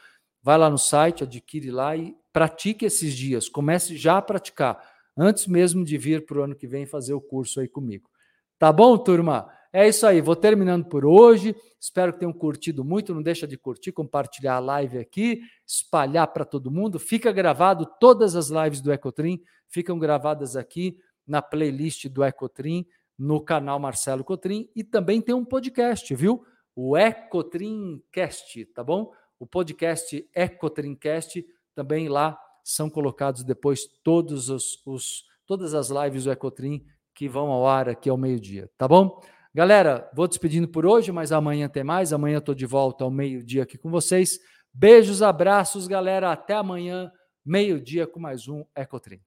Vai 0.42 0.58
lá 0.58 0.70
no 0.70 0.78
site, 0.78 1.24
adquire 1.24 1.70
lá 1.70 1.98
e 1.98 2.16
pratique 2.32 2.86
esses 2.86 3.14
dias. 3.14 3.50
Comece 3.50 3.98
já 3.98 4.18
a 4.18 4.22
praticar, 4.22 4.82
antes 5.18 5.48
mesmo 5.48 5.84
de 5.84 5.98
vir 5.98 6.26
para 6.26 6.40
o 6.40 6.44
ano 6.44 6.56
que 6.56 6.66
vem 6.66 6.86
fazer 6.86 7.14
o 7.14 7.20
curso 7.20 7.60
aí 7.60 7.68
comigo. 7.68 8.10
Tá 8.58 8.72
bom, 8.72 8.98
turma? 8.98 9.52
É 9.78 9.86
isso 9.90 10.08
aí, 10.08 10.22
vou 10.22 10.38
terminando 10.38 10.86
por 10.86 11.06
hoje. 11.06 11.54
Espero 11.78 12.14
que 12.14 12.20
tenham 12.20 12.32
curtido 12.32 12.82
muito. 12.82 13.14
Não 13.14 13.22
deixa 13.22 13.46
de 13.46 13.58
curtir, 13.58 13.92
compartilhar 13.92 14.56
a 14.56 14.60
live 14.60 14.98
aqui, 14.98 15.42
espalhar 15.68 16.28
para 16.28 16.46
todo 16.46 16.72
mundo. 16.72 16.98
Fica 16.98 17.30
gravado 17.30 17.86
todas 18.00 18.38
as 18.38 18.48
lives 18.48 18.80
do 18.80 18.90
Ecotrim, 18.94 19.44
ficam 19.68 20.00
gravadas 20.00 20.56
aqui 20.56 20.98
na 21.28 21.42
playlist 21.42 22.08
do 22.08 22.24
Ecotrim, 22.24 22.86
no 23.20 23.42
canal 23.42 23.78
Marcelo 23.78 24.24
Cotrim 24.24 24.70
e 24.74 24.82
também 24.82 25.20
tem 25.20 25.36
um 25.36 25.44
podcast, 25.44 26.16
viu? 26.16 26.46
O 26.74 26.96
Ecotrimcast, 26.96 28.68
tá 28.68 28.82
bom? 28.82 29.12
O 29.38 29.46
podcast 29.46 30.26
Ecotrimcast 30.34 31.46
também 31.76 32.08
lá 32.08 32.40
são 32.64 32.90
colocados 32.90 33.44
depois 33.44 33.86
todos 34.02 34.48
os, 34.48 34.82
os 34.86 35.26
todas 35.46 35.74
as 35.74 35.90
lives 35.90 36.24
do 36.24 36.32
Ecotrim 36.32 36.86
que 37.14 37.28
vão 37.28 37.52
ao 37.52 37.68
ar 37.68 37.90
aqui 37.90 38.10
ao 38.10 38.16
meio-dia, 38.18 38.70
tá 38.78 38.88
bom? 38.88 39.22
Galera, 39.56 40.12
vou 40.14 40.28
despedindo 40.28 40.68
por 40.68 40.86
hoje, 40.86 41.14
mas 41.14 41.32
amanhã 41.32 41.70
tem 41.70 41.82
mais. 41.82 42.12
Amanhã 42.12 42.40
estou 42.40 42.54
de 42.54 42.66
volta 42.66 43.06
ao 43.06 43.10
meio-dia 43.10 43.64
aqui 43.64 43.78
com 43.78 43.90
vocês. 43.90 44.38
Beijos, 44.74 45.22
abraços, 45.22 45.88
galera. 45.88 46.30
Até 46.30 46.56
amanhã, 46.56 47.10
meio-dia, 47.46 48.06
com 48.06 48.20
mais 48.20 48.50
um 48.50 48.66
Ecotrim. 48.76 49.22